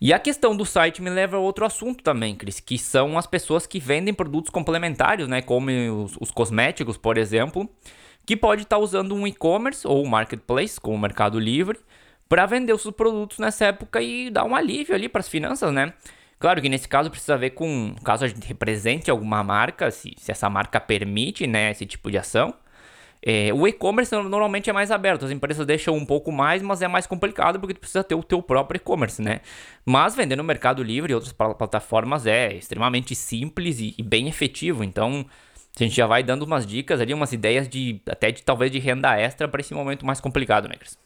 E 0.00 0.12
a 0.12 0.18
questão 0.18 0.56
do 0.56 0.64
site 0.64 1.02
me 1.02 1.10
leva 1.10 1.36
a 1.36 1.40
outro 1.40 1.64
assunto 1.64 2.02
também, 2.02 2.34
Cris, 2.34 2.60
que 2.60 2.78
são 2.78 3.18
as 3.18 3.26
pessoas 3.26 3.66
que 3.66 3.78
vendem 3.78 4.14
produtos 4.14 4.50
complementares, 4.50 5.28
né? 5.28 5.42
Como 5.42 5.70
os, 5.70 6.16
os 6.20 6.30
cosméticos, 6.30 6.96
por 6.96 7.18
exemplo, 7.18 7.68
que 8.26 8.36
pode 8.36 8.62
estar 8.62 8.76
tá 8.76 8.82
usando 8.82 9.14
um 9.14 9.26
e-commerce 9.26 9.86
ou 9.86 10.04
um 10.04 10.08
marketplace, 10.08 10.80
como 10.80 10.96
o 10.96 11.00
Mercado 11.00 11.38
Livre, 11.38 11.78
para 12.32 12.46
vender 12.46 12.72
os 12.72 12.80
seus 12.80 12.94
produtos 12.94 13.38
nessa 13.38 13.66
época 13.66 14.00
e 14.00 14.30
dar 14.30 14.44
um 14.44 14.56
alívio 14.56 14.94
ali 14.94 15.06
para 15.06 15.20
as 15.20 15.28
finanças, 15.28 15.70
né? 15.70 15.92
Claro 16.38 16.62
que 16.62 16.68
nesse 16.70 16.88
caso 16.88 17.10
precisa 17.10 17.36
ver 17.36 17.50
com, 17.50 17.94
caso 18.02 18.24
a 18.24 18.26
gente 18.26 18.48
represente 18.48 19.10
alguma 19.10 19.44
marca, 19.44 19.90
se, 19.90 20.14
se 20.16 20.32
essa 20.32 20.48
marca 20.48 20.80
permite, 20.80 21.46
né, 21.46 21.70
esse 21.70 21.84
tipo 21.84 22.10
de 22.10 22.16
ação. 22.16 22.54
É, 23.20 23.52
o 23.52 23.68
e-commerce 23.68 24.14
normalmente 24.14 24.70
é 24.70 24.72
mais 24.72 24.90
aberto, 24.90 25.26
as 25.26 25.30
empresas 25.30 25.66
deixam 25.66 25.94
um 25.94 26.06
pouco 26.06 26.32
mais, 26.32 26.62
mas 26.62 26.80
é 26.80 26.88
mais 26.88 27.06
complicado 27.06 27.60
porque 27.60 27.74
tu 27.74 27.80
precisa 27.80 28.02
ter 28.02 28.14
o 28.14 28.22
teu 28.22 28.40
próprio 28.40 28.78
e-commerce, 28.78 29.20
né? 29.20 29.42
Mas 29.84 30.14
vender 30.14 30.36
no 30.36 30.42
Mercado 30.42 30.82
Livre 30.82 31.12
e 31.12 31.14
outras 31.14 31.34
plataformas 31.34 32.26
é 32.26 32.54
extremamente 32.54 33.14
simples 33.14 33.78
e, 33.78 33.94
e 33.98 34.02
bem 34.02 34.26
efetivo, 34.26 34.82
então 34.82 35.26
a 35.78 35.82
gente 35.82 35.94
já 35.94 36.06
vai 36.06 36.22
dando 36.22 36.46
umas 36.46 36.64
dicas 36.64 36.98
ali, 36.98 37.12
umas 37.12 37.34
ideias 37.34 37.68
de 37.68 38.00
até 38.08 38.32
de 38.32 38.42
talvez 38.42 38.70
de 38.72 38.78
renda 38.78 39.20
extra 39.20 39.46
para 39.46 39.60
esse 39.60 39.74
momento 39.74 40.06
mais 40.06 40.18
complicado, 40.18 40.66
né, 40.66 40.76
Cris? 40.76 40.96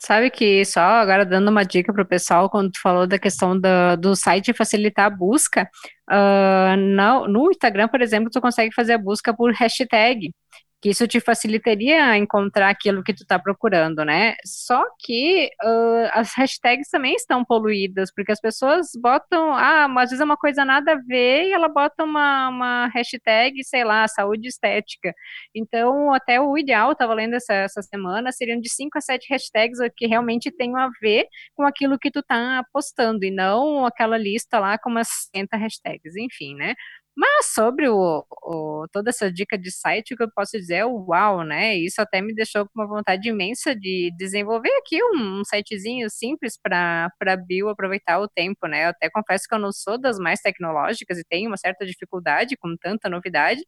Sabe 0.00 0.30
que 0.30 0.64
só 0.64 0.80
agora 0.80 1.26
dando 1.26 1.50
uma 1.50 1.64
dica 1.64 1.92
para 1.92 2.02
o 2.02 2.06
pessoal, 2.06 2.48
quando 2.48 2.70
tu 2.70 2.80
falou 2.80 3.06
da 3.06 3.18
questão 3.18 3.58
do, 3.58 3.96
do 3.98 4.14
site 4.14 4.52
facilitar 4.52 5.06
a 5.06 5.10
busca, 5.10 5.68
uh, 6.08 6.76
no, 6.76 7.26
no 7.26 7.50
Instagram, 7.50 7.88
por 7.88 8.00
exemplo, 8.00 8.30
tu 8.30 8.40
consegue 8.40 8.72
fazer 8.72 8.92
a 8.92 8.98
busca 8.98 9.34
por 9.34 9.52
hashtag 9.52 10.32
que 10.80 10.90
isso 10.90 11.08
te 11.08 11.20
facilitaria 11.20 12.16
encontrar 12.16 12.70
aquilo 12.70 13.02
que 13.02 13.12
tu 13.12 13.22
está 13.22 13.38
procurando, 13.38 14.04
né? 14.04 14.34
Só 14.44 14.82
que 15.00 15.50
uh, 15.64 16.08
as 16.12 16.32
hashtags 16.34 16.88
também 16.88 17.14
estão 17.14 17.44
poluídas, 17.44 18.12
porque 18.14 18.30
as 18.30 18.40
pessoas 18.40 18.88
botam, 19.00 19.52
ah, 19.54 19.88
mas 19.88 20.04
às 20.04 20.10
vezes 20.10 20.20
é 20.20 20.24
uma 20.24 20.36
coisa 20.36 20.64
nada 20.64 20.92
a 20.92 20.96
ver 20.96 21.48
e 21.48 21.52
ela 21.52 21.68
bota 21.68 22.04
uma, 22.04 22.48
uma 22.48 22.86
hashtag, 22.88 23.64
sei 23.64 23.82
lá, 23.84 24.06
saúde 24.06 24.48
estética. 24.48 25.12
Então, 25.54 26.14
até 26.14 26.40
o 26.40 26.56
ideal, 26.56 26.92
estava 26.92 27.12
lendo 27.14 27.34
essa, 27.34 27.54
essa 27.54 27.82
semana, 27.82 28.30
seriam 28.30 28.60
de 28.60 28.70
5 28.72 28.96
a 28.98 29.00
7 29.00 29.26
hashtags 29.32 29.78
que 29.96 30.06
realmente 30.06 30.50
tenham 30.52 30.76
a 30.76 30.90
ver 31.00 31.26
com 31.54 31.64
aquilo 31.64 31.98
que 31.98 32.10
tu 32.10 32.20
está 32.20 32.62
postando, 32.72 33.24
e 33.24 33.30
não 33.30 33.84
aquela 33.84 34.16
lista 34.16 34.58
lá 34.60 34.78
com 34.78 34.90
umas 34.90 35.08
60 35.32 35.56
hashtags, 35.56 36.16
enfim, 36.16 36.54
né? 36.54 36.74
Mas 37.20 37.46
sobre 37.52 37.88
o, 37.88 38.24
o, 38.44 38.86
toda 38.92 39.10
essa 39.10 39.28
dica 39.32 39.58
de 39.58 39.72
site, 39.72 40.14
o 40.14 40.16
que 40.16 40.22
eu 40.22 40.30
posso 40.32 40.52
dizer 40.56 40.74
é 40.76 40.86
uau, 40.86 41.42
né? 41.42 41.74
Isso 41.76 42.00
até 42.00 42.22
me 42.22 42.32
deixou 42.32 42.64
com 42.64 42.70
uma 42.76 42.86
vontade 42.86 43.28
imensa 43.28 43.74
de 43.74 44.12
desenvolver 44.16 44.70
aqui 44.78 45.02
um, 45.02 45.40
um 45.40 45.44
sitezinho 45.44 46.08
simples 46.10 46.56
para 46.62 47.10
Bio 47.44 47.68
aproveitar 47.70 48.20
o 48.20 48.28
tempo, 48.28 48.68
né? 48.68 48.84
Eu 48.84 48.90
até 48.90 49.10
confesso 49.10 49.46
que 49.48 49.54
eu 49.54 49.58
não 49.58 49.72
sou 49.72 49.98
das 50.00 50.16
mais 50.16 50.40
tecnológicas 50.40 51.18
e 51.18 51.24
tenho 51.28 51.48
uma 51.50 51.56
certa 51.56 51.84
dificuldade 51.84 52.56
com 52.56 52.76
tanta 52.80 53.08
novidade, 53.08 53.62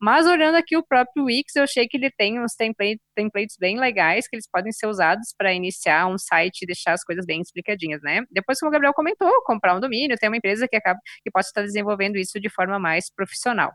mas 0.00 0.26
olhando 0.26 0.56
aqui 0.56 0.76
o 0.76 0.84
próprio 0.84 1.26
Wix, 1.26 1.54
eu 1.54 1.62
achei 1.62 1.86
que 1.86 1.96
ele 1.96 2.10
tem 2.10 2.40
uns 2.40 2.56
template, 2.56 3.00
templates 3.14 3.56
bem 3.56 3.78
legais 3.78 4.26
que 4.26 4.34
eles 4.34 4.48
podem 4.50 4.72
ser 4.72 4.88
usados 4.88 5.32
para 5.38 5.54
iniciar 5.54 6.08
um 6.08 6.18
site 6.18 6.62
e 6.62 6.66
deixar 6.66 6.94
as 6.94 7.04
coisas 7.04 7.24
bem 7.24 7.40
explicadinhas, 7.40 8.02
né? 8.02 8.22
Depois, 8.32 8.58
como 8.58 8.70
o 8.70 8.72
Gabriel 8.72 8.92
comentou, 8.94 9.30
comprar 9.44 9.76
um 9.76 9.80
domínio, 9.80 10.16
tem 10.18 10.28
uma 10.28 10.38
empresa 10.38 10.66
que 10.66 10.74
acaba 10.74 10.98
que 11.22 11.30
pode 11.30 11.46
estar 11.46 11.62
desenvolvendo 11.62 12.16
isso 12.16 12.40
de 12.40 12.50
forma 12.50 12.80
mais 12.80 12.95
mais 12.96 13.10
profissional. 13.10 13.72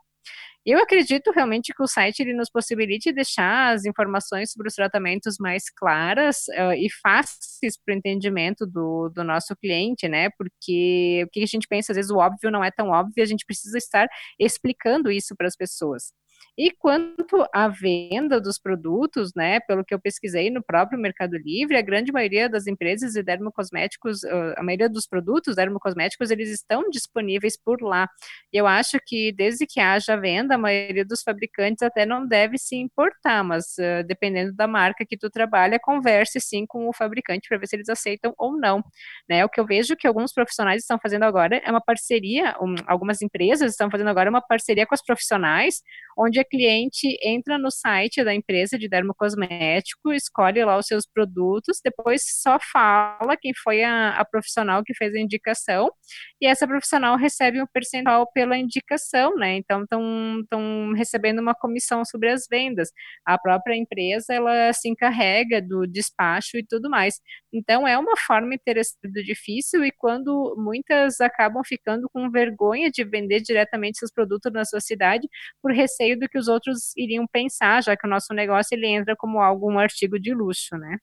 Eu 0.63 0.79
acredito 0.79 1.31
realmente 1.31 1.73
que 1.73 1.81
o 1.81 1.87
site 1.87 2.19
ele 2.19 2.33
nos 2.33 2.49
possibilite 2.49 3.11
deixar 3.11 3.73
as 3.73 3.83
informações 3.83 4.51
sobre 4.51 4.67
os 4.67 4.75
tratamentos 4.75 5.37
mais 5.39 5.63
claras 5.75 6.45
uh, 6.49 6.73
e 6.77 6.87
fáceis 7.01 7.75
para 7.83 7.95
o 7.95 7.97
entendimento 7.97 8.67
do, 8.67 9.09
do 9.09 9.23
nosso 9.23 9.55
cliente, 9.55 10.07
né? 10.07 10.29
Porque 10.37 11.23
o 11.25 11.29
que 11.31 11.41
a 11.41 11.47
gente 11.47 11.67
pensa, 11.67 11.91
às 11.91 11.95
vezes 11.95 12.11
o 12.11 12.17
óbvio 12.17 12.51
não 12.51 12.63
é 12.63 12.69
tão 12.69 12.89
óbvio, 12.89 13.23
a 13.23 13.25
gente 13.25 13.43
precisa 13.43 13.75
estar 13.77 14.07
explicando 14.39 15.11
isso 15.11 15.35
para 15.35 15.47
as 15.47 15.55
pessoas. 15.55 16.13
E 16.57 16.71
quanto 16.71 17.45
à 17.53 17.67
venda 17.67 18.39
dos 18.39 18.59
produtos, 18.59 19.31
né, 19.35 19.59
pelo 19.61 19.83
que 19.83 19.93
eu 19.93 19.99
pesquisei 19.99 20.49
no 20.49 20.63
próprio 20.63 20.99
Mercado 20.99 21.37
Livre, 21.37 21.77
a 21.77 21.81
grande 21.81 22.11
maioria 22.11 22.49
das 22.49 22.67
empresas 22.67 23.13
de 23.13 23.23
dermocosméticos, 23.23 24.23
a 24.55 24.63
maioria 24.63 24.89
dos 24.89 25.07
produtos 25.07 25.55
dermocosméticos, 25.55 26.29
eles 26.31 26.49
estão 26.49 26.89
disponíveis 26.89 27.57
por 27.57 27.81
lá. 27.81 28.07
Eu 28.51 28.67
acho 28.67 28.97
que 29.05 29.31
desde 29.31 29.65
que 29.65 29.79
haja 29.79 30.15
venda, 30.15 30.55
a 30.55 30.57
maioria 30.57 31.05
dos 31.05 31.21
fabricantes 31.23 31.81
até 31.81 32.05
não 32.05 32.27
deve 32.27 32.57
se 32.57 32.75
importar, 32.75 33.43
mas 33.43 33.65
uh, 33.79 34.05
dependendo 34.05 34.53
da 34.53 34.67
marca 34.67 35.05
que 35.05 35.17
tu 35.17 35.29
trabalha, 35.29 35.79
converse 35.79 36.39
sim 36.39 36.65
com 36.65 36.87
o 36.87 36.93
fabricante 36.93 37.47
para 37.47 37.57
ver 37.57 37.67
se 37.67 37.75
eles 37.75 37.89
aceitam 37.89 38.33
ou 38.37 38.57
não. 38.57 38.83
Né? 39.29 39.43
O 39.45 39.49
que 39.49 39.59
eu 39.59 39.65
vejo 39.65 39.95
que 39.95 40.07
alguns 40.07 40.33
profissionais 40.33 40.81
estão 40.81 40.99
fazendo 41.01 41.23
agora 41.23 41.61
é 41.63 41.69
uma 41.69 41.81
parceria, 41.81 42.55
um, 42.61 42.75
algumas 42.87 43.21
empresas 43.21 43.71
estão 43.71 43.89
fazendo 43.89 44.09
agora 44.09 44.29
uma 44.29 44.41
parceria 44.41 44.85
com 44.85 44.95
os 44.95 45.01
profissionais, 45.01 45.81
onde 46.17 46.30
a 46.39 46.45
cliente 46.45 47.17
entra 47.23 47.57
no 47.57 47.71
site 47.71 48.23
da 48.23 48.33
empresa 48.33 48.77
de 48.77 48.87
dermocosmético, 48.87 50.11
escolhe 50.13 50.63
lá 50.63 50.77
os 50.77 50.85
seus 50.85 51.05
produtos, 51.05 51.79
depois 51.83 52.23
só 52.41 52.57
fala 52.71 53.37
quem 53.39 53.53
foi 53.63 53.83
a, 53.83 54.11
a 54.19 54.25
profissional 54.25 54.83
que 54.83 54.93
fez 54.93 55.13
a 55.15 55.19
indicação, 55.19 55.89
e 56.41 56.47
essa 56.47 56.67
profissional 56.67 57.17
recebe 57.17 57.61
um 57.61 57.67
percentual 57.67 58.29
pela 58.31 58.57
indicação, 58.57 59.35
né? 59.35 59.57
Então 59.57 59.83
estão 59.83 60.93
recebendo 60.95 61.39
uma 61.39 61.53
comissão 61.55 62.03
sobre 62.05 62.29
as 62.29 62.47
vendas. 62.49 62.89
A 63.25 63.37
própria 63.37 63.75
empresa 63.75 64.33
ela 64.33 64.73
se 64.73 64.89
encarrega 64.89 65.61
do 65.61 65.85
despacho 65.85 66.57
e 66.57 66.65
tudo 66.65 66.89
mais. 66.89 67.19
Então 67.53 67.87
é 67.87 67.97
uma 67.97 68.17
forma 68.17 68.55
interessante 68.55 68.97
difícil 69.23 69.83
e 69.85 69.91
quando 69.91 70.55
muitas 70.57 71.19
acabam 71.21 71.63
ficando 71.63 72.09
com 72.11 72.29
vergonha 72.29 72.89
de 72.89 73.03
vender 73.03 73.41
diretamente 73.41 73.99
seus 73.99 74.11
produtos 74.11 74.51
na 74.51 74.65
sua 74.65 74.79
cidade 74.79 75.27
por 75.61 75.71
receio 75.71 76.17
do 76.21 76.29
que 76.29 76.37
os 76.37 76.47
outros 76.47 76.95
iriam 76.97 77.25
pensar, 77.27 77.83
já 77.83 77.97
que 77.97 78.07
o 78.07 78.09
nosso 78.09 78.33
negócio 78.33 78.75
ele 78.75 78.87
entra 78.87 79.15
como 79.17 79.39
algo 79.41 79.71
um 79.71 79.79
artigo 79.79 80.19
de 80.19 80.33
luxo, 80.33 80.77
né? 80.77 80.97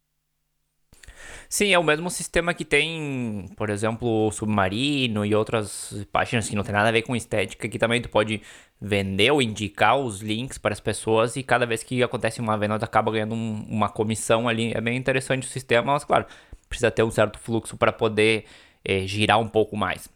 Sim, 1.48 1.72
é 1.72 1.78
o 1.78 1.82
mesmo 1.82 2.10
sistema 2.10 2.52
que 2.54 2.64
tem, 2.64 3.48
por 3.56 3.70
exemplo, 3.70 4.26
o 4.26 4.30
Submarino 4.30 5.24
e 5.24 5.34
outras 5.34 6.06
páginas 6.12 6.48
que 6.48 6.54
não 6.54 6.62
tem 6.62 6.72
nada 6.72 6.88
a 6.88 6.92
ver 6.92 7.02
com 7.02 7.16
estética, 7.16 7.68
que 7.68 7.78
também 7.78 8.00
tu 8.02 8.08
pode 8.08 8.42
vender 8.80 9.30
ou 9.30 9.42
indicar 9.42 9.98
os 9.98 10.20
links 10.20 10.58
para 10.58 10.72
as 10.72 10.80
pessoas 10.80 11.36
e 11.36 11.42
cada 11.42 11.66
vez 11.66 11.82
que 11.82 12.02
acontece 12.02 12.40
uma 12.40 12.56
venda 12.56 12.78
tu 12.78 12.84
acaba 12.84 13.10
ganhando 13.10 13.34
um, 13.34 13.64
uma 13.68 13.88
comissão 13.88 14.48
ali. 14.48 14.72
É 14.74 14.80
bem 14.80 14.96
interessante 14.96 15.46
o 15.46 15.50
sistema, 15.50 15.92
mas 15.92 16.04
claro, 16.04 16.26
precisa 16.68 16.90
ter 16.90 17.02
um 17.02 17.10
certo 17.10 17.38
fluxo 17.38 17.76
para 17.76 17.92
poder 17.92 18.44
é, 18.84 19.06
girar 19.06 19.38
um 19.40 19.48
pouco 19.48 19.76
mais. 19.76 20.08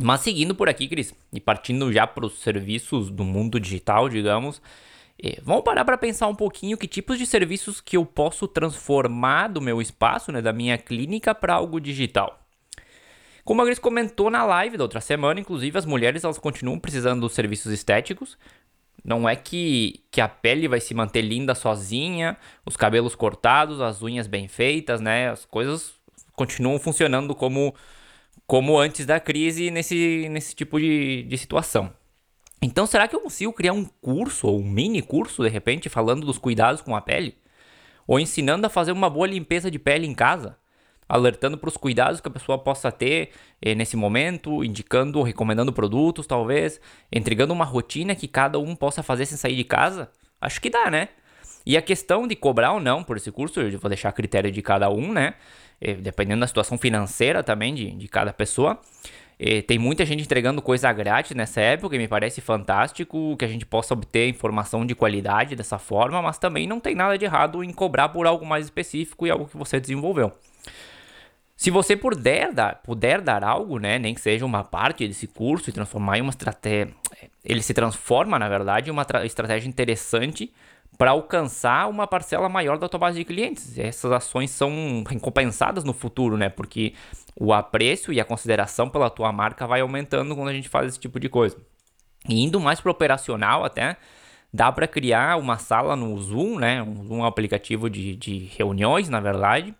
Mas 0.00 0.20
seguindo 0.22 0.54
por 0.54 0.68
aqui, 0.68 0.88
Cris, 0.88 1.14
e 1.32 1.40
partindo 1.40 1.92
já 1.92 2.06
para 2.06 2.26
os 2.26 2.40
serviços 2.40 3.10
do 3.10 3.24
mundo 3.24 3.60
digital, 3.60 4.08
digamos, 4.08 4.60
eh, 5.22 5.38
vamos 5.42 5.62
parar 5.62 5.84
para 5.84 5.96
pensar 5.96 6.26
um 6.26 6.34
pouquinho 6.34 6.76
que 6.76 6.88
tipos 6.88 7.16
de 7.16 7.26
serviços 7.26 7.80
que 7.80 7.96
eu 7.96 8.04
posso 8.04 8.48
transformar 8.48 9.48
do 9.48 9.60
meu 9.60 9.80
espaço, 9.80 10.32
né, 10.32 10.42
da 10.42 10.52
minha 10.52 10.76
clínica, 10.76 11.34
para 11.34 11.54
algo 11.54 11.80
digital. 11.80 12.40
Como 13.44 13.60
a 13.60 13.64
Cris 13.66 13.78
comentou 13.78 14.30
na 14.30 14.44
live 14.44 14.76
da 14.76 14.84
outra 14.84 15.00
semana, 15.00 15.38
inclusive 15.38 15.78
as 15.78 15.84
mulheres 15.84 16.24
elas 16.24 16.38
continuam 16.38 16.78
precisando 16.78 17.20
dos 17.20 17.34
serviços 17.34 17.70
estéticos. 17.72 18.38
Não 19.04 19.28
é 19.28 19.36
que, 19.36 20.02
que 20.10 20.20
a 20.20 20.26
pele 20.26 20.66
vai 20.66 20.80
se 20.80 20.94
manter 20.94 21.20
linda 21.20 21.54
sozinha, 21.54 22.38
os 22.64 22.74
cabelos 22.74 23.14
cortados, 23.14 23.82
as 23.82 24.02
unhas 24.02 24.26
bem 24.26 24.48
feitas, 24.48 24.98
né? 24.98 25.28
As 25.28 25.44
coisas 25.44 25.92
continuam 26.34 26.78
funcionando 26.78 27.34
como 27.34 27.74
como 28.46 28.78
antes 28.78 29.06
da 29.06 29.18
crise 29.18 29.70
nesse, 29.70 30.28
nesse 30.30 30.54
tipo 30.54 30.78
de, 30.78 31.22
de 31.22 31.38
situação. 31.38 31.92
Então, 32.60 32.86
será 32.86 33.06
que 33.06 33.14
eu 33.14 33.20
consigo 33.20 33.52
criar 33.52 33.72
um 33.72 33.84
curso 33.84 34.46
ou 34.46 34.58
um 34.58 34.64
mini 34.64 35.02
curso, 35.02 35.42
de 35.42 35.48
repente, 35.48 35.88
falando 35.88 36.26
dos 36.26 36.38
cuidados 36.38 36.80
com 36.80 36.96
a 36.96 37.00
pele? 37.00 37.36
Ou 38.06 38.18
ensinando 38.18 38.66
a 38.66 38.70
fazer 38.70 38.92
uma 38.92 39.10
boa 39.10 39.26
limpeza 39.26 39.70
de 39.70 39.78
pele 39.78 40.06
em 40.06 40.14
casa? 40.14 40.56
Alertando 41.06 41.58
para 41.58 41.68
os 41.68 41.76
cuidados 41.76 42.20
que 42.20 42.28
a 42.28 42.30
pessoa 42.30 42.58
possa 42.58 42.90
ter 42.90 43.32
eh, 43.60 43.74
nesse 43.74 43.96
momento, 43.96 44.64
indicando 44.64 45.18
ou 45.18 45.24
recomendando 45.24 45.72
produtos, 45.72 46.26
talvez, 46.26 46.80
entregando 47.12 47.52
uma 47.52 47.64
rotina 47.64 48.14
que 48.14 48.26
cada 48.26 48.58
um 48.58 48.74
possa 48.74 49.02
fazer 49.02 49.26
sem 49.26 49.36
sair 49.36 49.56
de 49.56 49.64
casa? 49.64 50.10
Acho 50.40 50.60
que 50.60 50.70
dá, 50.70 50.90
né? 50.90 51.10
E 51.66 51.76
a 51.76 51.82
questão 51.82 52.26
de 52.26 52.36
cobrar 52.36 52.72
ou 52.72 52.80
não 52.80 53.02
por 53.02 53.16
esse 53.16 53.30
curso, 53.30 53.60
eu 53.60 53.78
vou 53.78 53.88
deixar 53.88 54.10
a 54.10 54.12
critério 54.12 54.50
de 54.50 54.60
cada 54.62 54.90
um, 54.90 55.12
né? 55.12 55.34
Eh, 55.86 55.96
dependendo 55.96 56.40
da 56.40 56.46
situação 56.46 56.78
financeira 56.78 57.42
também 57.42 57.74
de, 57.74 57.90
de 57.90 58.08
cada 58.08 58.32
pessoa. 58.32 58.80
E 59.38 59.60
tem 59.60 59.78
muita 59.78 60.06
gente 60.06 60.22
entregando 60.22 60.62
coisa 60.62 60.90
grátis 60.90 61.36
nessa 61.36 61.60
época 61.60 61.94
e 61.94 61.98
me 61.98 62.08
parece 62.08 62.40
fantástico 62.40 63.36
que 63.36 63.44
a 63.44 63.48
gente 63.48 63.66
possa 63.66 63.92
obter 63.92 64.26
informação 64.26 64.86
de 64.86 64.94
qualidade 64.94 65.54
dessa 65.54 65.78
forma, 65.78 66.22
mas 66.22 66.38
também 66.38 66.66
não 66.66 66.80
tem 66.80 66.94
nada 66.94 67.18
de 67.18 67.26
errado 67.26 67.62
em 67.62 67.70
cobrar 67.70 68.08
por 68.08 68.26
algo 68.26 68.46
mais 68.46 68.64
específico 68.64 69.26
e 69.26 69.30
algo 69.30 69.46
que 69.46 69.58
você 69.58 69.78
desenvolveu. 69.78 70.32
Se 71.54 71.70
você 71.70 71.94
puder 71.94 72.52
dar, 72.52 72.80
puder 72.82 73.20
dar 73.20 73.44
algo, 73.44 73.78
né, 73.78 73.98
nem 73.98 74.14
que 74.14 74.20
seja 74.22 74.46
uma 74.46 74.64
parte 74.64 75.06
desse 75.06 75.26
curso 75.26 75.68
e 75.68 75.72
transformar 75.72 76.16
em 76.16 76.22
uma 76.22 76.30
estratégia, 76.30 76.94
ele 77.44 77.60
se 77.60 77.74
transforma, 77.74 78.38
na 78.38 78.48
verdade, 78.48 78.88
em 78.88 78.92
uma 78.92 79.06
estratégia 79.24 79.68
interessante 79.68 80.50
para 80.96 81.10
alcançar 81.10 81.88
uma 81.88 82.06
parcela 82.06 82.48
maior 82.48 82.78
da 82.78 82.88
tua 82.88 82.98
base 82.98 83.18
de 83.18 83.24
clientes. 83.24 83.78
Essas 83.78 84.12
ações 84.12 84.50
são 84.50 85.02
recompensadas 85.06 85.84
no 85.84 85.92
futuro, 85.92 86.36
né? 86.36 86.48
Porque 86.48 86.94
o 87.36 87.52
apreço 87.52 88.12
e 88.12 88.20
a 88.20 88.24
consideração 88.24 88.88
pela 88.88 89.10
tua 89.10 89.32
marca 89.32 89.66
vai 89.66 89.80
aumentando 89.80 90.34
quando 90.36 90.48
a 90.48 90.52
gente 90.52 90.68
faz 90.68 90.88
esse 90.88 91.00
tipo 91.00 91.18
de 91.18 91.28
coisa. 91.28 91.56
E 92.28 92.42
indo 92.42 92.60
mais 92.60 92.80
para 92.80 92.90
operacional 92.90 93.64
até, 93.64 93.96
dá 94.52 94.70
para 94.70 94.86
criar 94.86 95.36
uma 95.36 95.58
sala 95.58 95.96
no 95.96 96.16
Zoom, 96.18 96.58
né? 96.58 96.82
Um, 96.82 97.24
aplicativo 97.24 97.90
de, 97.90 98.14
de 98.16 98.50
reuniões, 98.56 99.08
na 99.08 99.20
verdade. 99.20 99.74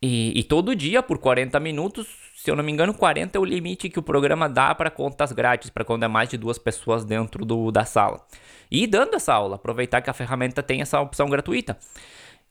E, 0.00 0.38
e 0.38 0.44
todo 0.44 0.76
dia, 0.76 1.02
por 1.02 1.18
40 1.18 1.58
minutos, 1.58 2.06
se 2.36 2.50
eu 2.50 2.54
não 2.54 2.62
me 2.62 2.70
engano, 2.70 2.94
40 2.94 3.36
é 3.36 3.40
o 3.40 3.44
limite 3.44 3.88
que 3.88 3.98
o 3.98 4.02
programa 4.02 4.48
dá 4.48 4.74
para 4.74 4.90
contas 4.90 5.32
grátis, 5.32 5.70
para 5.70 5.84
quando 5.84 6.04
é 6.04 6.08
mais 6.08 6.28
de 6.28 6.36
duas 6.36 6.58
pessoas 6.58 7.04
dentro 7.04 7.44
do, 7.44 7.72
da 7.72 7.84
sala. 7.84 8.24
E 8.70 8.86
dando 8.86 9.14
essa 9.14 9.32
aula, 9.32 9.56
aproveitar 9.56 10.00
que 10.00 10.10
a 10.10 10.14
ferramenta 10.14 10.62
tem 10.62 10.80
essa 10.80 11.00
opção 11.00 11.28
gratuita. 11.28 11.78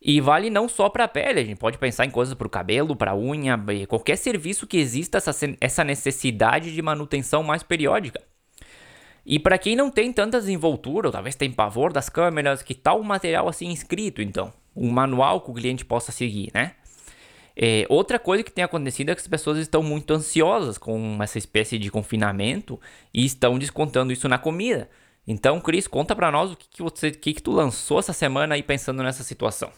E 0.02 0.22
vale 0.22 0.50
não 0.50 0.70
só 0.70 0.90
para 0.90 1.06
a 1.06 1.08
pele, 1.08 1.40
a 1.40 1.44
gente 1.44 1.58
pode 1.58 1.78
pensar 1.78 2.06
em 2.06 2.12
coisas 2.12 2.34
para 2.34 2.48
o 2.48 2.50
cabelo, 2.50 2.96
para 2.96 3.12
a 3.12 3.18
unha, 3.18 3.60
qualquer 3.88 4.16
serviço 4.16 4.68
que 4.68 4.78
exista 4.78 5.18
essa, 5.18 5.32
essa 5.60 5.84
necessidade 5.84 6.74
de 6.74 6.82
manutenção 6.82 7.42
mais 7.42 7.64
periódica. 7.64 8.22
E 9.26 9.38
para 9.40 9.58
quem 9.58 9.76
não 9.76 9.92
tem 9.92 10.14
tanta 10.14 10.40
desenvoltura, 10.40 11.08
ou 11.08 11.12
talvez 11.12 11.36
tem 11.36 11.52
pavor 11.52 11.92
das 11.92 12.08
câmeras, 12.08 12.62
que 12.62 12.74
tal 12.74 13.02
um 13.02 13.04
material 13.04 13.50
assim 13.50 13.72
escrito, 13.72 14.22
então? 14.22 14.54
Um 14.76 14.90
manual 14.90 15.42
que 15.42 15.52
o 15.52 15.54
cliente 15.54 15.84
possa 15.84 16.12
seguir, 16.12 16.50
né? 16.54 16.74
É, 17.60 17.86
outra 17.90 18.20
coisa 18.20 18.44
que 18.44 18.52
tem 18.52 18.64
acontecido 18.64 19.10
é 19.10 19.16
que 19.16 19.20
as 19.20 19.28
pessoas 19.28 19.58
estão 19.58 19.82
muito 19.82 20.14
ansiosas 20.14 20.78
com 20.78 21.18
essa 21.22 21.40
espécie 21.40 21.80
de 21.80 21.90
confinamento 21.90 22.80
e 23.12 23.26
estão 23.26 23.58
descontando 23.58 24.14
isso 24.14 24.30
na 24.30 24.38
comida. 24.38 24.88
Então, 25.28 25.60
Cris, 25.60 25.88
conta 25.88 26.16
para 26.16 26.32
nós 26.32 26.54
o 26.54 26.56
que, 26.56 26.70
que 26.70 26.82
você, 26.82 27.12
que, 27.12 27.34
que 27.34 27.44
tu 27.44 27.52
lançou 27.52 28.00
essa 28.00 28.14
semana 28.14 28.56
aí 28.56 28.64
pensando 28.64 29.04
nessa 29.04 29.24
situação. 29.24 29.72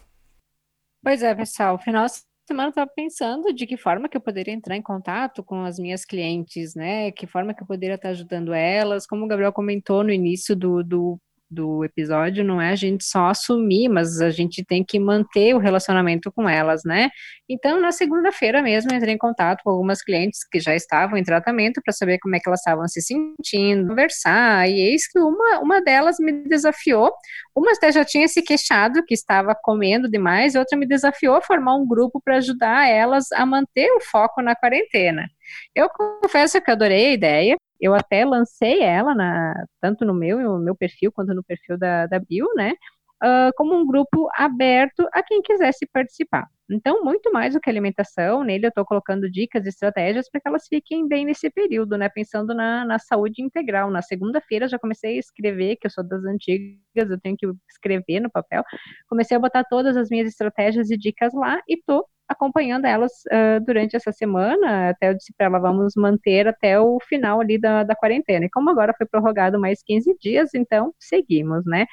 Pois 1.01 1.23
é, 1.23 1.33
pessoal, 1.33 1.79
final 1.79 2.05
de 2.05 2.11
semana 2.47 2.67
eu 2.67 2.69
estava 2.69 2.91
pensando 2.95 3.51
de 3.53 3.65
que 3.65 3.75
forma 3.75 4.07
que 4.07 4.15
eu 4.15 4.21
poderia 4.21 4.53
entrar 4.53 4.75
em 4.75 4.81
contato 4.81 5.43
com 5.43 5.63
as 5.63 5.79
minhas 5.79 6.05
clientes, 6.05 6.75
né? 6.75 7.11
Que 7.11 7.25
forma 7.25 7.53
que 7.53 7.63
eu 7.63 7.67
poderia 7.67 7.95
estar 7.95 8.09
ajudando 8.09 8.53
elas. 8.53 9.07
Como 9.07 9.25
o 9.25 9.27
Gabriel 9.27 9.53
comentou 9.53 10.03
no 10.03 10.11
início 10.11 10.55
do, 10.55 10.83
do 10.83 11.19
do 11.49 11.83
episódio 11.83 12.43
não 12.43 12.61
é 12.61 12.69
a 12.69 12.75
gente 12.75 13.03
só 13.03 13.27
assumir, 13.27 13.89
mas 13.89 14.21
a 14.21 14.29
gente 14.29 14.63
tem 14.63 14.83
que 14.83 14.99
manter 14.99 15.55
o 15.55 15.57
relacionamento 15.57 16.31
com 16.31 16.47
elas, 16.47 16.83
né? 16.85 17.09
Então, 17.49 17.79
na 17.81 17.91
segunda-feira 17.91 18.61
mesmo, 18.61 18.93
entrei 18.93 19.15
em 19.15 19.17
contato 19.17 19.63
com 19.63 19.71
algumas 19.71 20.03
clientes 20.03 20.47
que 20.47 20.59
já 20.59 20.75
estavam 20.75 21.17
em 21.17 21.23
tratamento 21.23 21.81
para 21.83 21.91
saber 21.91 22.19
como 22.19 22.35
é 22.35 22.39
que 22.39 22.47
elas 22.47 22.59
estavam 22.59 22.87
se 22.87 23.01
sentindo, 23.01 23.87
conversar, 23.87 24.69
e 24.69 24.79
eis 24.79 25.07
que 25.11 25.17
uma, 25.17 25.59
uma 25.59 25.81
delas 25.81 26.17
me 26.19 26.31
desafiou, 26.43 27.11
uma 27.55 27.71
até 27.71 27.91
já 27.91 28.05
tinha 28.05 28.27
se 28.27 28.43
queixado 28.43 29.03
que 29.03 29.13
estava 29.15 29.55
comendo 29.55 30.07
demais, 30.07 30.53
e 30.53 30.59
outra 30.59 30.77
me 30.77 30.85
desafiou 30.85 31.35
a 31.35 31.41
formar 31.41 31.75
um 31.75 31.87
grupo 31.87 32.21
para 32.23 32.37
ajudar 32.37 32.87
elas 32.87 33.31
a 33.33 33.45
manter 33.45 33.91
o 33.93 33.99
foco 33.99 34.41
na 34.41 34.55
quarentena. 34.55 35.27
Eu 35.73 35.89
confesso 35.89 36.61
que 36.61 36.69
adorei 36.69 37.07
a 37.07 37.13
ideia, 37.13 37.55
eu 37.79 37.93
até 37.93 38.25
lancei 38.25 38.81
ela, 38.81 39.15
na, 39.15 39.53
tanto 39.81 40.05
no 40.05 40.13
meu, 40.13 40.39
no 40.39 40.59
meu 40.59 40.75
perfil, 40.75 41.11
quanto 41.11 41.33
no 41.33 41.43
perfil 41.43 41.77
da, 41.77 42.07
da 42.07 42.19
Bill, 42.19 42.47
né? 42.55 42.73
Uh, 43.21 43.51
como 43.57 43.75
um 43.75 43.85
grupo 43.85 44.29
aberto 44.35 45.05
a 45.11 45.21
quem 45.21 45.41
quisesse 45.41 45.85
participar. 45.91 46.47
Então, 46.71 47.03
muito 47.03 47.33
mais 47.33 47.53
do 47.53 47.59
que 47.59 47.69
alimentação, 47.69 48.43
nele 48.43 48.67
eu 48.67 48.69
estou 48.69 48.85
colocando 48.85 49.29
dicas 49.29 49.65
e 49.65 49.69
estratégias 49.69 50.29
para 50.29 50.39
que 50.39 50.47
elas 50.47 50.67
fiquem 50.67 51.07
bem 51.07 51.25
nesse 51.25 51.49
período, 51.49 51.97
né? 51.97 52.07
Pensando 52.09 52.53
na, 52.53 52.85
na 52.85 52.99
saúde 52.99 53.41
integral. 53.41 53.89
Na 53.91 54.01
segunda-feira 54.01 54.67
já 54.67 54.77
comecei 54.79 55.17
a 55.17 55.19
escrever, 55.19 55.77
que 55.77 55.87
eu 55.87 55.91
sou 55.91 56.03
das 56.07 56.23
antigas, 56.23 57.09
eu 57.09 57.19
tenho 57.19 57.35
que 57.37 57.47
escrever 57.69 58.19
no 58.19 58.29
papel. 58.29 58.63
Comecei 59.09 59.35
a 59.35 59.39
botar 59.39 59.63
todas 59.65 59.97
as 59.97 60.09
minhas 60.09 60.27
estratégias 60.27 60.89
e 60.91 60.97
dicas 60.97 61.33
lá 61.33 61.59
e 61.67 61.73
estou 61.75 62.05
acompanhando 62.29 62.85
elas 62.85 63.11
uh, 63.27 63.63
durante 63.65 63.95
essa 63.95 64.11
semana, 64.11 64.89
até 64.89 65.09
eu 65.09 65.15
disse 65.15 65.33
para 65.35 65.47
ela, 65.47 65.59
vamos 65.59 65.93
manter 65.97 66.47
até 66.47 66.79
o 66.79 66.99
final 67.01 67.41
ali 67.41 67.59
da, 67.59 67.83
da 67.83 67.95
quarentena. 67.95 68.45
E 68.45 68.49
como 68.49 68.69
agora 68.69 68.93
foi 68.97 69.07
prorrogado 69.07 69.59
mais 69.59 69.81
15 69.83 70.15
dias, 70.19 70.53
então 70.53 70.93
seguimos, 70.99 71.65
né? 71.65 71.85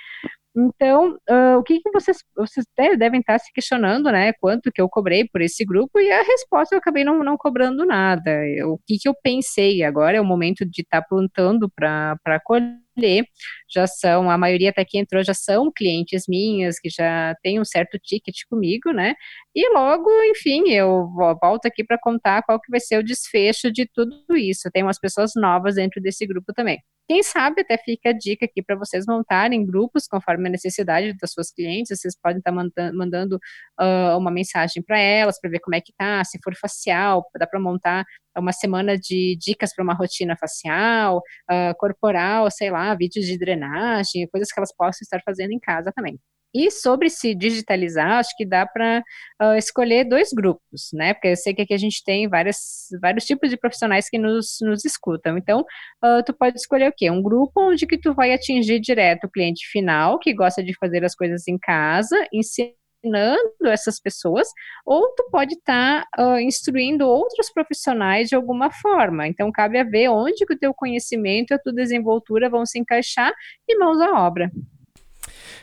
Então, 0.58 1.18
uh, 1.28 1.58
o 1.58 1.62
que, 1.62 1.80
que 1.80 1.90
vocês, 1.90 2.16
vocês 2.34 2.64
devem 2.98 3.20
estar 3.20 3.38
se 3.38 3.52
questionando, 3.52 4.10
né? 4.10 4.32
Quanto 4.40 4.72
que 4.72 4.80
eu 4.80 4.88
cobrei 4.88 5.28
por 5.28 5.42
esse 5.42 5.66
grupo? 5.66 6.00
E 6.00 6.10
a 6.10 6.22
resposta 6.22 6.74
eu 6.74 6.78
acabei 6.78 7.04
não, 7.04 7.22
não 7.22 7.36
cobrando 7.36 7.84
nada. 7.84 8.30
o 8.64 8.78
que, 8.86 8.96
que 8.98 9.06
eu 9.06 9.14
pensei? 9.22 9.82
Agora 9.82 10.16
é 10.16 10.20
o 10.20 10.24
momento 10.24 10.64
de 10.64 10.80
estar 10.80 11.02
tá 11.02 11.06
plantando 11.06 11.70
para 11.70 12.40
colher. 12.42 13.26
Já 13.68 13.86
são, 13.86 14.30
a 14.30 14.38
maioria 14.38 14.70
até 14.70 14.82
que 14.82 14.98
entrou 14.98 15.22
já 15.22 15.34
são 15.34 15.70
clientes 15.70 16.22
minhas, 16.26 16.78
que 16.78 16.88
já 16.88 17.34
têm 17.42 17.60
um 17.60 17.64
certo 17.64 17.98
ticket 17.98 18.36
comigo, 18.48 18.92
né? 18.92 19.14
E 19.54 19.68
logo, 19.74 20.08
enfim, 20.24 20.70
eu 20.70 21.06
volto 21.42 21.66
aqui 21.66 21.84
para 21.84 21.98
contar 22.00 22.42
qual 22.42 22.58
que 22.58 22.70
vai 22.70 22.80
ser 22.80 22.98
o 22.98 23.04
desfecho 23.04 23.70
de 23.70 23.86
tudo 23.92 24.34
isso. 24.34 24.70
Tem 24.72 24.82
umas 24.82 24.98
pessoas 24.98 25.32
novas 25.36 25.74
dentro 25.74 26.00
desse 26.00 26.26
grupo 26.26 26.54
também. 26.54 26.80
Quem 27.08 27.22
sabe 27.22 27.60
até 27.60 27.78
fica 27.78 28.10
a 28.10 28.12
dica 28.12 28.46
aqui 28.46 28.60
para 28.62 28.74
vocês 28.76 29.04
montarem 29.06 29.64
grupos 29.64 30.08
conforme 30.08 30.48
a 30.48 30.50
necessidade 30.50 31.16
das 31.16 31.32
suas 31.32 31.52
clientes. 31.52 31.96
Vocês 32.00 32.18
podem 32.20 32.38
estar 32.38 32.52
tá 32.52 32.92
mandando 32.92 33.36
uh, 33.80 34.18
uma 34.18 34.30
mensagem 34.30 34.82
para 34.82 34.98
elas 34.98 35.38
para 35.40 35.48
ver 35.48 35.60
como 35.60 35.76
é 35.76 35.80
que 35.80 35.92
tá, 35.96 36.24
se 36.24 36.38
for 36.42 36.54
facial, 36.56 37.24
dá 37.38 37.46
para 37.46 37.60
montar 37.60 38.04
uma 38.36 38.52
semana 38.52 38.98
de 38.98 39.36
dicas 39.40 39.72
para 39.74 39.84
uma 39.84 39.94
rotina 39.94 40.36
facial, 40.36 41.18
uh, 41.50 41.76
corporal, 41.78 42.50
sei 42.50 42.70
lá, 42.70 42.94
vídeos 42.94 43.24
de 43.26 43.38
drenagem, 43.38 44.26
coisas 44.28 44.50
que 44.52 44.58
elas 44.58 44.74
possam 44.74 45.00
estar 45.02 45.20
fazendo 45.24 45.52
em 45.52 45.60
casa 45.60 45.92
também. 45.94 46.18
E 46.54 46.70
sobre 46.70 47.10
se 47.10 47.34
digitalizar, 47.34 48.12
acho 48.12 48.30
que 48.36 48.46
dá 48.46 48.66
para 48.66 49.02
uh, 49.42 49.54
escolher 49.56 50.04
dois 50.04 50.30
grupos, 50.32 50.88
né? 50.94 51.12
Porque 51.12 51.28
eu 51.28 51.36
sei 51.36 51.52
que 51.54 51.62
aqui 51.62 51.74
a 51.74 51.78
gente 51.78 52.02
tem 52.02 52.28
várias, 52.28 52.88
vários 53.00 53.24
tipos 53.26 53.50
de 53.50 53.58
profissionais 53.58 54.08
que 54.08 54.16
nos, 54.16 54.56
nos 54.62 54.84
escutam. 54.84 55.36
Então, 55.36 55.60
uh, 55.60 56.22
tu 56.24 56.32
pode 56.32 56.56
escolher 56.56 56.88
o 56.88 56.94
quê? 56.96 57.10
Um 57.10 57.22
grupo 57.22 57.60
onde 57.60 57.86
que 57.86 57.98
tu 57.98 58.14
vai 58.14 58.32
atingir 58.32 58.80
direto 58.80 59.24
o 59.24 59.30
cliente 59.30 59.66
final, 59.70 60.18
que 60.18 60.32
gosta 60.32 60.62
de 60.62 60.74
fazer 60.78 61.04
as 61.04 61.14
coisas 61.14 61.46
em 61.46 61.58
casa, 61.58 62.16
ensinando 62.32 62.76
essas 63.66 64.00
pessoas, 64.00 64.48
ou 64.84 65.14
tu 65.14 65.28
pode 65.30 65.54
estar 65.54 66.06
tá, 66.16 66.36
uh, 66.36 66.40
instruindo 66.40 67.06
outros 67.06 67.52
profissionais 67.52 68.28
de 68.28 68.34
alguma 68.34 68.70
forma. 68.70 69.28
Então, 69.28 69.52
cabe 69.52 69.78
a 69.78 69.84
ver 69.84 70.08
onde 70.08 70.46
que 70.46 70.54
o 70.54 70.58
teu 70.58 70.72
conhecimento 70.72 71.50
e 71.50 71.54
a 71.54 71.58
tua 71.58 71.72
desenvoltura 71.72 72.48
vão 72.48 72.64
se 72.64 72.78
encaixar 72.78 73.32
e 73.68 73.78
mãos 73.78 74.00
à 74.00 74.26
obra. 74.26 74.50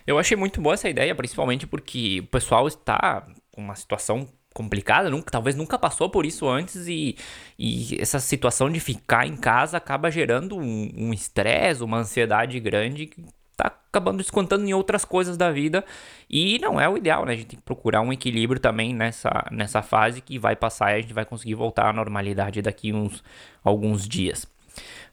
Eu 0.05 0.19
achei 0.19 0.35
muito 0.35 0.61
boa 0.61 0.73
essa 0.73 0.89
ideia, 0.89 1.15
principalmente 1.15 1.65
porque 1.65 2.19
o 2.21 2.27
pessoal 2.27 2.67
está 2.67 3.25
com 3.51 3.61
uma 3.61 3.75
situação 3.75 4.27
complicada, 4.53 5.09
nunca, 5.09 5.31
talvez 5.31 5.55
nunca 5.55 5.79
passou 5.79 6.09
por 6.09 6.25
isso 6.25 6.47
antes 6.47 6.87
e, 6.87 7.15
e 7.57 7.97
essa 7.99 8.19
situação 8.19 8.69
de 8.69 8.79
ficar 8.79 9.25
em 9.25 9.35
casa 9.35 9.77
acaba 9.77 10.11
gerando 10.11 10.55
um 10.57 11.11
estresse, 11.11 11.81
um 11.81 11.87
uma 11.87 11.97
ansiedade 11.97 12.59
grande 12.59 13.07
que 13.07 13.23
tá 13.55 13.67
acabando 13.67 14.17
descontando 14.17 14.65
em 14.65 14.73
outras 14.73 15.05
coisas 15.05 15.37
da 15.37 15.51
vida 15.51 15.83
e 16.29 16.59
não 16.59 16.79
é 16.79 16.87
o 16.87 16.97
ideal, 16.97 17.25
né? 17.25 17.33
A 17.33 17.35
gente 17.35 17.47
tem 17.47 17.59
que 17.59 17.65
procurar 17.65 18.01
um 18.01 18.13
equilíbrio 18.13 18.59
também 18.59 18.93
nessa, 18.93 19.45
nessa 19.51 19.81
fase 19.81 20.21
que 20.21 20.37
vai 20.37 20.55
passar 20.55 20.91
e 20.91 20.95
a 20.97 21.01
gente 21.01 21.13
vai 21.13 21.25
conseguir 21.25 21.55
voltar 21.55 21.89
à 21.89 21.93
normalidade 21.93 22.61
daqui 22.61 22.93
uns 22.93 23.23
alguns 23.63 24.07
dias. 24.07 24.47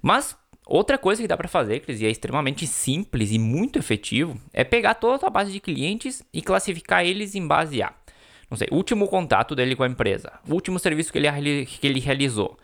Mas 0.03 0.37
Outra 0.73 0.97
coisa 0.97 1.21
que 1.21 1.27
dá 1.27 1.37
para 1.37 1.49
fazer, 1.49 1.81
Cris, 1.81 2.01
e 2.01 2.07
é 2.07 2.09
extremamente 2.09 2.65
simples 2.65 3.33
e 3.33 3.41
muito 3.41 3.77
efetivo, 3.77 4.41
é 4.53 4.63
pegar 4.63 4.95
toda 4.95 5.17
a 5.17 5.19
tua 5.19 5.29
base 5.29 5.51
de 5.51 5.59
clientes 5.59 6.23
e 6.33 6.41
classificar 6.41 7.05
eles 7.05 7.35
em 7.35 7.45
base 7.45 7.83
a, 7.83 7.93
não 8.49 8.57
sei, 8.57 8.69
último 8.71 9.09
contato 9.09 9.57
dele 9.57 9.75
com 9.75 9.83
a 9.83 9.89
empresa, 9.89 10.31
último 10.49 10.79
serviço 10.79 11.11
que 11.11 11.19
ele, 11.19 11.67
que 11.67 11.85
ele 11.85 11.99
realizou, 11.99 12.57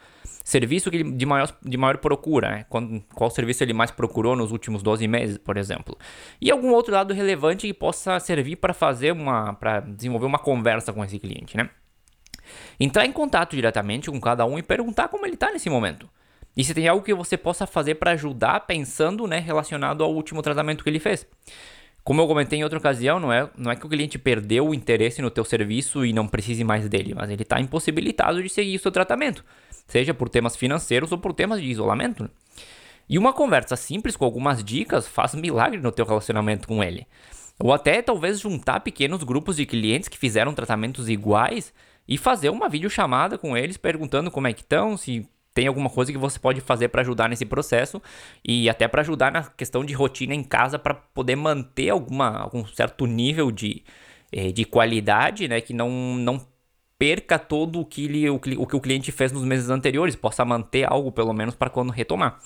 serviço 0.44 0.88
que 0.88 0.98
ele, 0.98 1.10
de, 1.10 1.26
maior, 1.26 1.52
de 1.60 1.76
maior 1.76 1.98
procura, 1.98 2.48
né? 2.48 2.66
Qual, 2.68 2.84
qual 3.12 3.28
serviço 3.28 3.64
ele 3.64 3.72
mais 3.72 3.90
procurou 3.90 4.36
nos 4.36 4.52
últimos 4.52 4.84
12 4.84 5.08
meses, 5.08 5.36
por 5.36 5.56
exemplo. 5.56 5.98
E 6.40 6.48
algum 6.48 6.70
outro 6.70 6.92
dado 6.92 7.12
relevante 7.12 7.66
que 7.66 7.74
possa 7.74 8.20
servir 8.20 8.54
para 8.54 8.72
fazer 8.72 9.10
uma, 9.10 9.52
para 9.54 9.80
desenvolver 9.80 10.26
uma 10.26 10.38
conversa 10.38 10.92
com 10.92 11.04
esse 11.04 11.18
cliente, 11.18 11.56
né? 11.56 11.68
Entrar 12.78 13.04
em 13.04 13.10
contato 13.10 13.56
diretamente 13.56 14.08
com 14.08 14.20
cada 14.20 14.46
um 14.46 14.56
e 14.56 14.62
perguntar 14.62 15.08
como 15.08 15.26
ele 15.26 15.34
está 15.34 15.50
nesse 15.50 15.68
momento. 15.68 16.08
E 16.56 16.64
se 16.64 16.72
tem 16.72 16.88
algo 16.88 17.04
que 17.04 17.12
você 17.12 17.36
possa 17.36 17.66
fazer 17.66 17.96
para 17.96 18.12
ajudar 18.12 18.60
pensando, 18.60 19.26
né, 19.26 19.38
relacionado 19.38 20.02
ao 20.02 20.14
último 20.14 20.40
tratamento 20.40 20.82
que 20.82 20.88
ele 20.88 20.98
fez. 20.98 21.26
Como 22.02 22.20
eu 22.20 22.28
comentei 22.28 22.60
em 22.60 22.62
outra 22.62 22.78
ocasião, 22.78 23.18
não 23.18 23.32
é, 23.32 23.50
não 23.58 23.70
é 23.70 23.76
que 23.76 23.84
o 23.84 23.88
cliente 23.88 24.16
perdeu 24.16 24.68
o 24.68 24.72
interesse 24.72 25.20
no 25.20 25.28
teu 25.28 25.44
serviço 25.44 26.06
e 26.06 26.12
não 26.12 26.28
precise 26.28 26.62
mais 26.62 26.88
dele, 26.88 27.14
mas 27.14 27.28
ele 27.28 27.42
está 27.42 27.60
impossibilitado 27.60 28.40
de 28.40 28.48
seguir 28.48 28.76
o 28.76 28.78
seu 28.78 28.92
tratamento, 28.92 29.44
seja 29.88 30.14
por 30.14 30.28
temas 30.28 30.54
financeiros 30.54 31.10
ou 31.10 31.18
por 31.18 31.32
temas 31.32 31.60
de 31.60 31.66
isolamento. 31.66 32.22
Né? 32.22 32.28
E 33.08 33.18
uma 33.18 33.32
conversa 33.32 33.74
simples 33.74 34.16
com 34.16 34.24
algumas 34.24 34.62
dicas 34.62 35.08
faz 35.08 35.34
milagre 35.34 35.80
no 35.80 35.90
teu 35.90 36.06
relacionamento 36.06 36.68
com 36.68 36.82
ele. 36.82 37.06
Ou 37.58 37.72
até 37.72 38.00
talvez 38.00 38.38
juntar 38.38 38.80
pequenos 38.80 39.24
grupos 39.24 39.56
de 39.56 39.66
clientes 39.66 40.08
que 40.08 40.16
fizeram 40.16 40.54
tratamentos 40.54 41.08
iguais 41.08 41.74
e 42.06 42.16
fazer 42.16 42.50
uma 42.50 42.68
videochamada 42.68 43.36
com 43.36 43.56
eles 43.56 43.76
perguntando 43.76 44.30
como 44.30 44.46
é 44.46 44.52
que 44.52 44.60
estão, 44.60 44.96
se 44.96 45.28
tem 45.56 45.66
alguma 45.66 45.88
coisa 45.88 46.12
que 46.12 46.18
você 46.18 46.38
pode 46.38 46.60
fazer 46.60 46.88
para 46.88 47.00
ajudar 47.00 47.30
nesse 47.30 47.46
processo 47.46 48.02
e 48.46 48.68
até 48.68 48.86
para 48.86 49.00
ajudar 49.00 49.32
na 49.32 49.42
questão 49.42 49.82
de 49.86 49.94
rotina 49.94 50.34
em 50.34 50.44
casa 50.44 50.78
para 50.78 50.92
poder 50.92 51.34
manter 51.34 51.88
alguma, 51.88 52.28
algum 52.40 52.66
certo 52.66 53.06
nível 53.06 53.50
de, 53.50 53.82
eh, 54.30 54.52
de 54.52 54.66
qualidade, 54.66 55.48
né? 55.48 55.62
Que 55.62 55.72
não, 55.72 55.90
não 56.16 56.46
perca 56.98 57.38
todo 57.38 57.80
o 57.80 57.86
que, 57.86 58.04
ele, 58.04 58.28
o, 58.28 58.34
o 58.34 58.66
que 58.66 58.76
o 58.76 58.80
cliente 58.80 59.10
fez 59.10 59.32
nos 59.32 59.44
meses 59.44 59.70
anteriores, 59.70 60.14
possa 60.14 60.44
manter 60.44 60.84
algo 60.92 61.10
pelo 61.10 61.32
menos 61.32 61.54
para 61.54 61.70
quando 61.70 61.90
retomar. 61.90 62.38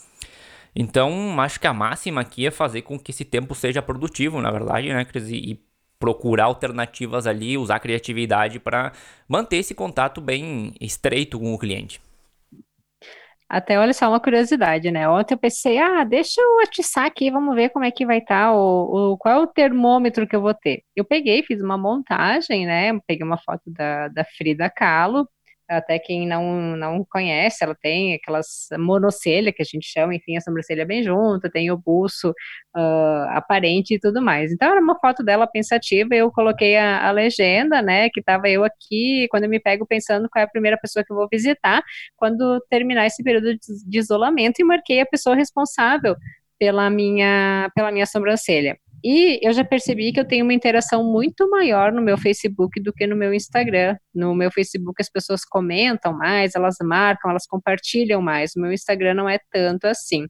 Então, 0.73 1.41
acho 1.41 1.59
que 1.59 1.67
a 1.67 1.73
máxima 1.73 2.21
aqui 2.21 2.47
é 2.47 2.51
fazer 2.53 2.83
com 2.83 2.97
que 2.97 3.11
esse 3.11 3.25
tempo 3.25 3.57
seja 3.57 3.83
produtivo, 3.83 4.41
na 4.41 4.53
verdade, 4.53 4.89
né, 4.93 5.05
Cris? 5.05 5.29
E, 5.31 5.61
procurar 5.99 6.45
alternativas 6.45 7.27
ali, 7.27 7.59
usar 7.59 7.81
criatividade 7.81 8.61
para 8.61 8.93
manter 9.29 9.57
esse 9.57 9.75
contato 9.75 10.21
bem 10.21 10.73
estreito 10.81 11.41
com 11.41 11.53
o 11.53 11.59
cliente. 11.59 12.01
Até 13.51 13.81
olha 13.81 13.93
só 13.93 14.09
uma 14.09 14.21
curiosidade, 14.21 14.93
né? 14.93 15.09
Ontem 15.09 15.35
eu 15.35 15.39
pensei, 15.39 15.77
ah, 15.79 16.05
deixa 16.05 16.41
eu 16.41 16.61
atiçar 16.61 17.05
aqui, 17.07 17.33
vamos 17.33 17.53
ver 17.57 17.71
como 17.71 17.85
é 17.85 17.91
que 17.91 18.07
vai 18.07 18.19
estar, 18.19 18.47
tá, 18.47 18.53
o, 18.55 19.15
o, 19.15 19.19
qual 19.19 19.35
é 19.35 19.43
o 19.43 19.47
termômetro 19.49 20.25
que 20.29 20.37
eu 20.37 20.41
vou 20.41 20.55
ter. 20.55 20.85
Eu 20.95 21.05
peguei, 21.05 21.43
fiz 21.43 21.61
uma 21.61 21.77
montagem, 21.77 22.65
né? 22.65 22.97
Peguei 23.09 23.27
uma 23.27 23.39
foto 23.39 23.63
da, 23.67 24.07
da 24.07 24.25
Frida 24.25 24.71
Kahlo, 24.71 25.29
até 25.71 25.99
quem 25.99 26.27
não, 26.27 26.77
não 26.77 27.07
conhece, 27.09 27.63
ela 27.63 27.77
tem 27.81 28.15
aquelas 28.15 28.69
monocelha 28.77 29.53
que 29.53 29.63
a 29.63 29.65
gente 29.65 29.87
chama, 29.87 30.15
enfim, 30.15 30.37
a 30.37 30.41
sobrancelha 30.41 30.85
bem 30.85 31.03
junta, 31.03 31.49
tem 31.49 31.71
o 31.71 31.79
buço 31.79 32.31
uh, 32.77 33.29
aparente 33.31 33.95
e 33.95 34.01
tudo 34.01 34.21
mais. 34.21 34.53
Então 34.53 34.71
era 34.71 34.81
uma 34.81 34.99
foto 34.99 35.23
dela 35.23 35.47
pensativa, 35.47 36.15
eu 36.15 36.31
coloquei 36.33 36.77
a, 36.77 37.07
a 37.07 37.13
legenda, 37.13 37.81
né, 37.81 38.11
que 38.11 38.19
estava 38.21 38.49
eu 38.49 38.65
aqui, 38.65 39.29
quando 39.31 39.45
eu 39.45 39.51
me 39.51 39.61
pego 39.61 39.87
pensando 39.87 40.29
qual 40.29 40.43
é 40.43 40.45
a 40.45 40.51
primeira 40.51 40.77
pessoa 40.77 41.05
que 41.05 41.13
eu 41.13 41.17
vou 41.17 41.29
visitar, 41.31 41.83
quando 42.17 42.61
terminar 42.69 43.07
esse 43.07 43.23
período 43.23 43.55
de, 43.87 43.99
isolamento, 43.99 44.61
e 44.61 44.65
marquei 44.65 45.01
a 45.01 45.07
pessoa 45.07 45.37
responsável 45.37 46.17
pela 46.59 46.91
minha, 46.91 47.71
pela 47.75 47.93
minha 47.93 48.07
sobrancelha. 48.07 48.77
E 49.03 49.41
eu 49.43 49.53
já 49.53 49.65
percebi 49.65 50.13
que 50.13 50.21
eu 50.21 50.27
tenho 50.27 50.45
uma 50.45 50.53
interação 50.53 51.03
muito 51.03 51.49
maior 51.49 51.91
no 51.91 52.03
meu 52.03 52.19
Facebook 52.19 52.79
do 52.81 52.93
que 52.93 53.07
no 53.07 53.17
meu 53.17 53.33
Instagram 53.33 53.97
No 54.15 54.35
meu 54.35 54.51
Facebook 54.51 55.01
as 55.01 55.11
pessoas 55.11 55.45
comentam 55.45 56.13
mais, 56.13 56.55
elas 56.55 56.77
marcam, 56.83 57.31
elas 57.31 57.47
compartilham 57.47 58.21
mais. 58.21 58.53
O 58.57 58.61
meu 58.61 58.73
Instagram 58.73 59.15
não 59.15 59.29
é 59.29 59.39
tanto 59.53 59.87
assim. 59.87 60.27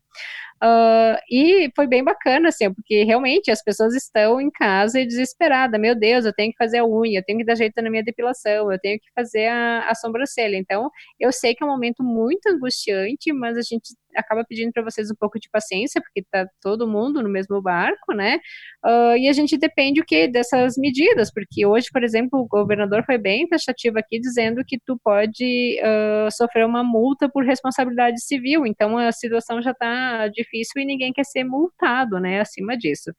Uh, 0.63 1.17
e 1.31 1.71
foi 1.75 1.87
bem 1.87 2.05
bacana, 2.05 2.49
assim, 2.49 2.71
porque 2.75 3.03
realmente 3.03 3.51
as 3.51 3.63
pessoas 3.63 3.95
estão 3.95 4.39
em 4.39 4.51
casa 4.51 5.01
e 5.01 5.07
desesperadas. 5.07 5.81
Meu 5.81 5.95
Deus, 5.95 6.27
eu 6.27 6.35
tenho 6.35 6.53
que 6.53 6.59
fazer 6.59 6.79
a 6.79 6.87
unha, 6.87 7.19
eu 7.21 7.25
tenho 7.25 7.39
que 7.39 7.47
dar 7.47 7.55
jeito 7.55 7.81
na 7.81 7.89
minha 7.89 8.05
depilação, 8.05 8.71
eu 8.71 8.79
tenho 8.79 9.01
que 9.01 9.11
fazer 9.15 9.47
a, 9.47 9.89
a 9.89 9.95
sobrancelha. 9.95 10.57
Então, 10.57 10.91
eu 11.19 11.33
sei 11.33 11.55
que 11.55 11.65
é 11.65 11.67
um 11.67 11.71
momento 11.71 12.03
muito 12.03 12.47
angustiante, 12.47 13.33
mas 13.33 13.57
a 13.57 13.63
gente 13.63 13.95
acaba 14.15 14.45
pedindo 14.45 14.71
para 14.73 14.83
vocês 14.83 15.11
um 15.11 15.15
pouco 15.15 15.39
de 15.41 15.49
paciência, 15.49 16.01
porque 16.03 16.21
está 16.21 16.47
todo 16.61 16.87
mundo 16.87 17.23
no 17.23 17.29
mesmo 17.31 17.63
barco, 17.63 18.13
né? 18.13 18.39
Uh, 18.85 19.17
e 19.17 19.29
a 19.31 19.33
gente 19.33 19.57
depende 19.57 20.01
o 20.03 20.05
que 20.05 20.29
dessas 20.29 20.77
medidas, 20.77 21.33
porque 21.33 21.65
hoje, 21.65 21.89
por 21.91 22.05
exemplo, 22.05 22.39
o 22.39 22.47
governador 22.47 23.03
foi 23.07 23.17
bem 23.17 23.49
taxativo 23.49 23.70
aqui 23.99 24.21
dizendo 24.21 24.63
que 24.67 24.79
tu 24.85 24.99
pode 25.03 25.79
uh, 25.81 26.31
sofrer 26.31 26.67
uma 26.67 26.83
multa 26.85 27.29
por 27.29 27.45
responsabilidade 27.45 28.21
civil. 28.23 28.67
Então 28.67 28.97
a 28.99 29.13
situação 29.13 29.61
já 29.63 29.71
está 29.73 30.29
difícil 30.29 30.83
e 30.83 30.87
ninguém 30.87 31.13
quer 31.13 31.25
ser 31.25 31.45
multado, 31.45 32.19
né? 32.21 32.41
Acima 32.41 32.77
disso. 32.77 33.13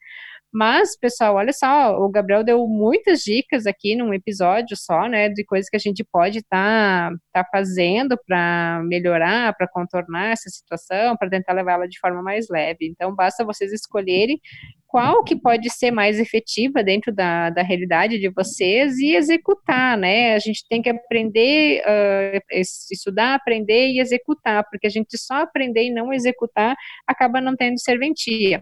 Mas, 0.54 0.98
pessoal, 0.98 1.36
olha 1.36 1.52
só, 1.52 1.96
o 1.98 2.10
Gabriel 2.10 2.44
deu 2.44 2.66
muitas 2.68 3.20
dicas 3.22 3.66
aqui 3.66 3.96
num 3.96 4.12
episódio 4.12 4.76
só, 4.76 5.08
né, 5.08 5.30
de 5.30 5.42
coisas 5.44 5.70
que 5.70 5.76
a 5.76 5.80
gente 5.80 6.04
pode 6.04 6.40
estar 6.40 7.10
tá, 7.32 7.42
tá 7.42 7.48
fazendo 7.50 8.18
para 8.26 8.82
melhorar, 8.84 9.56
para 9.56 9.66
contornar 9.66 10.32
essa 10.32 10.50
situação, 10.50 11.16
para 11.16 11.30
tentar 11.30 11.54
levá-la 11.54 11.86
de 11.86 11.98
forma 11.98 12.22
mais 12.22 12.48
leve. 12.50 12.86
Então, 12.86 13.14
basta 13.14 13.46
vocês 13.46 13.72
escolherem 13.72 14.38
qual 14.86 15.24
que 15.24 15.34
pode 15.34 15.70
ser 15.70 15.90
mais 15.90 16.18
efetiva 16.18 16.84
dentro 16.84 17.14
da, 17.14 17.48
da 17.48 17.62
realidade 17.62 18.18
de 18.18 18.28
vocês 18.28 18.98
e 18.98 19.16
executar, 19.16 19.96
né? 19.96 20.34
A 20.34 20.38
gente 20.38 20.66
tem 20.68 20.82
que 20.82 20.90
aprender, 20.90 21.82
uh, 21.82 22.60
estudar, 22.92 23.36
aprender 23.36 23.88
e 23.88 24.00
executar, 24.00 24.62
porque 24.70 24.86
a 24.86 24.90
gente 24.90 25.16
só 25.16 25.36
aprender 25.36 25.84
e 25.84 25.94
não 25.94 26.12
executar 26.12 26.76
acaba 27.06 27.40
não 27.40 27.56
tendo 27.56 27.80
serventia. 27.80 28.60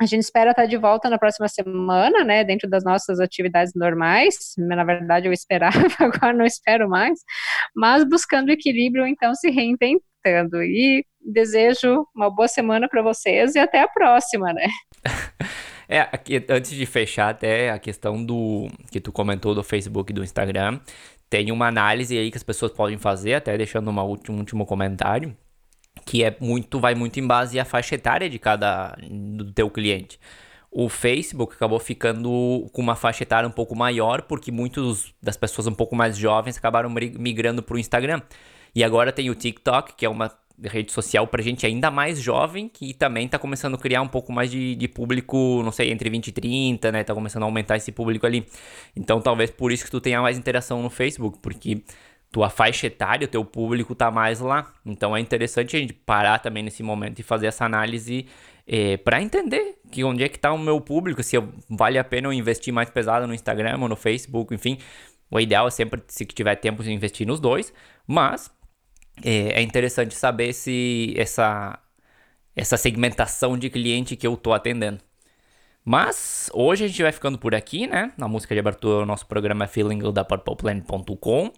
A 0.00 0.06
gente 0.06 0.22
espera 0.22 0.50
estar 0.50 0.66
de 0.66 0.76
volta 0.76 1.08
na 1.08 1.18
próxima 1.18 1.46
semana, 1.46 2.24
né, 2.24 2.42
dentro 2.42 2.68
das 2.68 2.82
nossas 2.84 3.20
atividades 3.20 3.72
normais. 3.76 4.34
Na 4.58 4.82
verdade, 4.82 5.28
eu 5.28 5.32
esperava, 5.32 5.78
agora 6.00 6.32
não 6.32 6.44
espero 6.44 6.88
mais, 6.88 7.20
mas 7.74 8.04
buscando 8.04 8.50
equilíbrio, 8.50 9.06
então 9.06 9.34
se 9.34 9.50
reinventando. 9.50 10.62
E 10.62 11.04
desejo 11.20 12.06
uma 12.14 12.28
boa 12.28 12.48
semana 12.48 12.88
para 12.88 13.02
vocês 13.02 13.54
e 13.54 13.58
até 13.58 13.82
a 13.82 13.88
próxima, 13.88 14.52
né? 14.52 14.66
É, 15.86 16.00
aqui, 16.00 16.42
antes 16.48 16.70
de 16.70 16.86
fechar 16.86 17.28
até 17.28 17.70
a 17.70 17.78
questão 17.78 18.24
do 18.24 18.68
que 18.90 18.98
tu 18.98 19.12
comentou 19.12 19.54
do 19.54 19.62
Facebook 19.62 20.10
e 20.10 20.14
do 20.14 20.24
Instagram, 20.24 20.80
tem 21.28 21.52
uma 21.52 21.66
análise 21.66 22.16
aí 22.16 22.30
que 22.30 22.36
as 22.36 22.42
pessoas 22.42 22.72
podem 22.72 22.96
fazer, 22.96 23.34
até 23.34 23.56
deixando 23.56 23.88
uma 23.88 24.02
última, 24.02 24.36
um 24.36 24.40
último 24.40 24.64
comentário, 24.64 25.36
que 26.04 26.22
é 26.22 26.36
muito, 26.40 26.80
vai 26.80 26.94
muito 26.94 27.18
em 27.18 27.26
base 27.26 27.58
à 27.58 27.64
faixa 27.64 27.94
etária 27.94 28.28
de 28.28 28.38
cada 28.38 28.96
do 29.10 29.52
teu 29.52 29.70
cliente. 29.70 30.18
O 30.70 30.88
Facebook 30.88 31.54
acabou 31.54 31.78
ficando 31.78 32.68
com 32.72 32.82
uma 32.82 32.96
faixa 32.96 33.22
etária 33.22 33.48
um 33.48 33.52
pouco 33.52 33.76
maior, 33.76 34.22
porque 34.22 34.50
muitas 34.50 35.14
das 35.22 35.36
pessoas 35.36 35.68
um 35.68 35.74
pouco 35.74 35.94
mais 35.94 36.16
jovens 36.16 36.58
acabaram 36.58 36.90
migrando 36.90 37.62
para 37.62 37.76
o 37.76 37.78
Instagram. 37.78 38.20
E 38.74 38.82
agora 38.82 39.12
tem 39.12 39.30
o 39.30 39.34
TikTok, 39.36 39.94
que 39.94 40.04
é 40.04 40.08
uma 40.08 40.32
rede 40.62 40.92
social 40.92 41.26
para 41.26 41.42
gente 41.42 41.66
ainda 41.66 41.90
mais 41.90 42.20
jovem, 42.20 42.68
que 42.68 42.94
também 42.94 43.26
está 43.26 43.38
começando 43.38 43.74
a 43.74 43.78
criar 43.78 44.02
um 44.02 44.08
pouco 44.08 44.32
mais 44.32 44.50
de, 44.50 44.74
de, 44.74 44.88
público, 44.88 45.62
não 45.64 45.72
sei, 45.72 45.90
entre 45.90 46.08
20 46.10 46.28
e 46.28 46.32
30, 46.32 46.92
né? 46.92 47.04
Tá 47.04 47.14
começando 47.14 47.42
a 47.42 47.46
aumentar 47.46 47.76
esse 47.76 47.90
público 47.92 48.26
ali. 48.26 48.46
Então 48.94 49.20
talvez 49.20 49.50
por 49.50 49.72
isso 49.72 49.84
que 49.84 49.90
tu 49.90 50.00
tenha 50.00 50.20
mais 50.20 50.38
interação 50.38 50.82
no 50.82 50.90
Facebook, 50.90 51.38
porque 51.40 51.82
tua 52.34 52.50
faixa 52.50 52.88
etária, 52.88 53.26
o 53.26 53.28
teu 53.28 53.44
público 53.44 53.94
tá 53.94 54.10
mais 54.10 54.40
lá. 54.40 54.72
Então 54.84 55.16
é 55.16 55.20
interessante 55.20 55.76
a 55.76 55.78
gente 55.78 55.92
parar 55.92 56.40
também 56.40 56.64
nesse 56.64 56.82
momento 56.82 57.20
e 57.20 57.22
fazer 57.22 57.46
essa 57.46 57.64
análise 57.64 58.26
é, 58.66 58.96
para 58.96 59.22
entender 59.22 59.76
que 59.88 60.02
onde 60.02 60.24
é 60.24 60.28
que 60.28 60.36
tá 60.36 60.52
o 60.52 60.58
meu 60.58 60.80
público, 60.80 61.22
se 61.22 61.36
eu, 61.36 61.48
vale 61.70 61.96
a 61.96 62.02
pena 62.02 62.26
eu 62.26 62.32
investir 62.32 62.74
mais 62.74 62.90
pesado 62.90 63.24
no 63.28 63.32
Instagram 63.34 63.78
ou 63.80 63.88
no 63.88 63.94
Facebook, 63.94 64.52
enfim. 64.52 64.78
O 65.30 65.38
ideal 65.38 65.68
é 65.68 65.70
sempre, 65.70 66.02
se 66.08 66.24
tiver 66.26 66.56
tempo, 66.56 66.82
investir 66.82 67.24
nos 67.24 67.38
dois, 67.38 67.72
mas 68.04 68.50
é, 69.24 69.60
é 69.60 69.62
interessante 69.62 70.12
saber 70.16 70.52
se 70.52 71.14
essa, 71.16 71.78
essa 72.56 72.76
segmentação 72.76 73.56
de 73.56 73.70
cliente 73.70 74.16
que 74.16 74.26
eu 74.26 74.36
tô 74.36 74.52
atendendo. 74.52 74.98
Mas 75.84 76.50
hoje 76.52 76.84
a 76.84 76.88
gente 76.88 77.00
vai 77.00 77.12
ficando 77.12 77.38
por 77.38 77.54
aqui, 77.54 77.86
né? 77.86 78.12
Na 78.16 78.26
música 78.26 78.56
de 78.56 78.58
abertura, 78.58 79.04
o 79.04 79.06
nosso 79.06 79.24
programa 79.26 79.66
é 79.66 79.68
feeling 79.68 80.00
da 80.12 80.24
purpleplanet.com. 80.24 81.52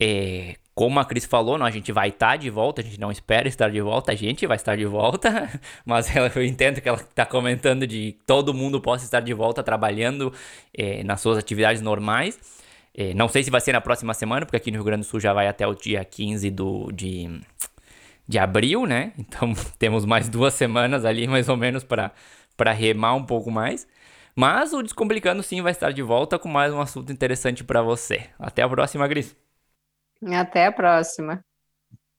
É, 0.00 0.54
como 0.74 0.98
a 0.98 1.04
Cris 1.04 1.26
falou, 1.26 1.58
não, 1.58 1.66
a 1.66 1.70
gente 1.70 1.92
vai 1.92 2.08
estar 2.08 2.30
tá 2.30 2.36
de 2.36 2.48
volta, 2.48 2.80
a 2.80 2.84
gente 2.84 2.98
não 2.98 3.10
espera 3.10 3.46
estar 3.46 3.70
de 3.70 3.82
volta, 3.82 4.12
a 4.12 4.14
gente 4.14 4.46
vai 4.46 4.56
estar 4.56 4.74
de 4.74 4.86
volta, 4.86 5.60
mas 5.84 6.08
eu 6.34 6.42
entendo 6.42 6.80
que 6.80 6.88
ela 6.88 6.98
está 6.98 7.26
comentando 7.26 7.86
de 7.86 8.16
todo 8.26 8.54
mundo 8.54 8.80
possa 8.80 9.04
estar 9.04 9.20
de 9.20 9.34
volta 9.34 9.62
trabalhando 9.62 10.32
é, 10.72 11.04
nas 11.04 11.20
suas 11.20 11.36
atividades 11.36 11.82
normais. 11.82 12.40
É, 12.94 13.12
não 13.12 13.28
sei 13.28 13.42
se 13.42 13.50
vai 13.50 13.60
ser 13.60 13.72
na 13.72 13.80
próxima 13.80 14.14
semana, 14.14 14.46
porque 14.46 14.56
aqui 14.56 14.70
no 14.70 14.78
Rio 14.78 14.84
Grande 14.84 15.02
do 15.02 15.06
Sul 15.06 15.20
já 15.20 15.34
vai 15.34 15.46
até 15.48 15.66
o 15.66 15.74
dia 15.74 16.02
15 16.02 16.50
do, 16.50 16.90
de, 16.92 17.40
de 18.26 18.38
abril, 18.38 18.86
né? 18.86 19.12
Então 19.18 19.52
temos 19.78 20.06
mais 20.06 20.30
duas 20.30 20.54
semanas 20.54 21.04
ali, 21.04 21.28
mais 21.28 21.48
ou 21.50 21.58
menos, 21.58 21.84
para 21.84 22.72
remar 22.72 23.14
um 23.14 23.24
pouco 23.24 23.50
mais. 23.50 23.86
Mas 24.34 24.72
o 24.72 24.82
Descomplicando 24.82 25.42
sim 25.42 25.60
vai 25.60 25.72
estar 25.72 25.92
de 25.92 26.02
volta 26.02 26.38
com 26.38 26.48
mais 26.48 26.72
um 26.72 26.80
assunto 26.80 27.12
interessante 27.12 27.62
para 27.62 27.82
você. 27.82 28.30
Até 28.38 28.62
a 28.62 28.68
próxima, 28.68 29.06
Gris. 29.06 29.36
Até 30.26 30.66
a 30.66 30.72
próxima. 30.72 31.44